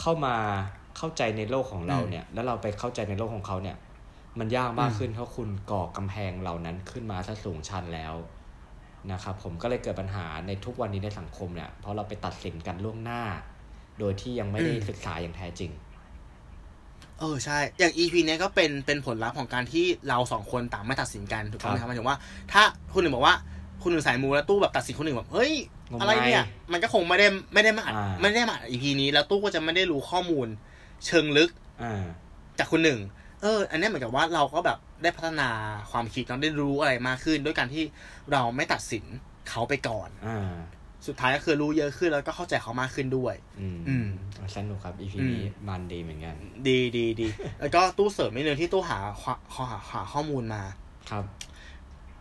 [0.00, 0.36] เข้ามา
[0.96, 3.76] เข้าใจในโลกของเราอืมเนี่ย แล้วเราไปเข้าใจในโลกของเขาเนี่ย
[4.38, 8.14] มันยากมากอืมขึ้นเพราะคุณก่อกำแพงเหล่านั้นขึ้นมาซะสูงชันแล้ว
[9.12, 13.22] นะครับผมก็เลยเกิดปัญหาในทุกวันนี้ในสังคมเนี่ยเพราะเราไปตัดสินกันล่วงหน้า
[13.98, 15.70] โดยที่ยังไม่ได้ศึกษาอย่างแท้จริง
[17.18, 22.16] เออใช่ อย่าง EP เนี้ยก็เป็นเป็นผลลัพธ์ของการที่เราสองคนต่างไม่ตัดสินกันถูกต้องไหมครับหมายถึงว่า
[22.52, 23.34] ถ้าคุณหนึ่งบอกว่า
[23.82, 25.52] คุณหนึ่งสายมูแล้วตู้แบบตัดสินคนหนึ่งแบบเฮ้ย
[25.90, 30.48] งมงายอะไรเนี่ย มันก็คงไม่ได้ไม่ได้มาอัดอ่าไม่ได้มาอัด EP นี้แล้วตู้ก็จะไม่ได้รู้ข้อมูล
[31.06, 31.50] เชิงลึก
[31.82, 32.04] อ่า
[32.58, 33.00] จากคุณหนึ่ง
[33.42, 35.48] เออ อันเนี้ยเหมือนกับว่าเราก็แบบได้พัฒนา
[35.90, 37.84] ความคิดเราได้รู้อะไรมากขึ้น ด้วยการที่
[38.32, 39.04] เราไม่ตัดสิน
[39.48, 40.52] เขาไปก่อนอ่า
[41.06, 44.06] สุดท้ายก็คือรู้เยอะขึ้นแล้วก็เข้าใจเขามากขึ้นด้วย อืมอืม
[44.56, 46.36] สนุกครับ EP อืมนี้มันดีเหมือนกัน
[46.68, 47.28] ดีดีดี
[47.60, 50.62] แล้วก็ตู้เสริมนิดนึงที่ตู้หาข้อข้อหาหาข้อมูลมา
[51.10, 51.24] ครับ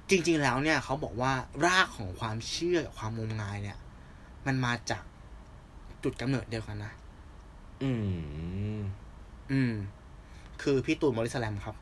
[0.09, 1.33] จริง ๆ แล้วเนี่ย เขาบอกว่า
[1.65, 3.77] รากของความเชื่อกับความงมงายเนี่ย
[4.45, 5.03] มันมาจาก
[6.03, 6.93] จุดกำเนิดเดียวกันนะ
[7.83, 7.91] อื
[8.75, 8.77] ม
[9.51, 9.73] อืม
[10.61, 11.75] คือพี่ตูนบริสแลมครับ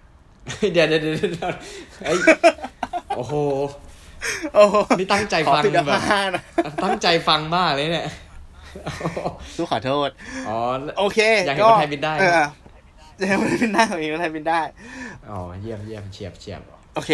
[0.74, 1.54] เดี๋ยวเดี๋ยวเดี๋ยวเดี๋ยว
[2.06, 2.18] เอ้ย
[3.18, 3.34] โอ้โห
[4.56, 6.44] โอ้โหนี่ตั้งใจขอฟังติดแบบผ้านะ
[6.84, 8.08] ตั้งใจฟังมากเลยเนี่ย
[9.58, 10.10] ตู้ขอโทษ
[10.48, 10.58] อ๋อ
[11.00, 12.46] โอเค อยากเห็นคนไทยบินได้เออ
[13.18, 14.62] เจมส์บินได้ของเองไทยบินได้
[15.30, 16.62] อ๋อ เยี่ยมเยี่ยมเฉียบเฉียบ
[16.96, 17.12] โอเค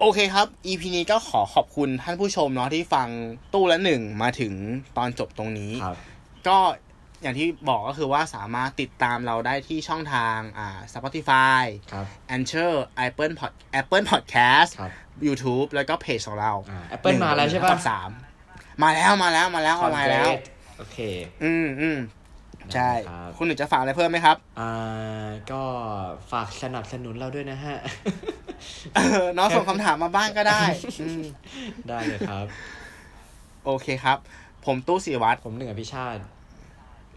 [0.00, 3.08] โอเคครับ EP นี้ก็ขอขอบคุณท่านผู้ชมเนาะที่ฟัง
[3.52, 4.52] ตู้ละหนึ่งมาถึง
[4.96, 5.96] ตอนจบตรงนี้ครับ
[6.48, 6.58] ก็
[7.22, 11.62] อย่างที่บอกก็คือว่าสามารถติดตามเราได้ที่ช่องทางอ่า Spotify
[11.92, 12.06] ครับ
[12.36, 12.72] Anchor
[13.06, 14.92] Apple Pod Apple Podcast ครับ
[15.26, 18.10] YouTube แล้วก็เพจของเรา อ่า Apple มาแล้วใช่ปะ สาม
[18.82, 20.30] มาแล้วมาแล้วมาแล้วออนไลน์แล้ว
[20.78, 20.98] โอเค
[21.42, 21.98] อืมอืม
[22.74, 25.62] ใช่ ได้ครับ คุณหนึ่งจะฝากอะไรเพิ่มไหมครับ อ่าก็
[26.32, 27.76] ฝากสนับสนุนเราด้วยนะฮะ
[28.94, 30.62] เออน้องส่งคำถามมาบ้างก็ได้
[31.00, 31.22] อืม
[31.88, 32.46] ได้เลยครับ
[33.64, 34.18] โอเคครับ
[34.66, 36.20] ผมตู้ศิวัตรผมหนึ่งอภิชาติ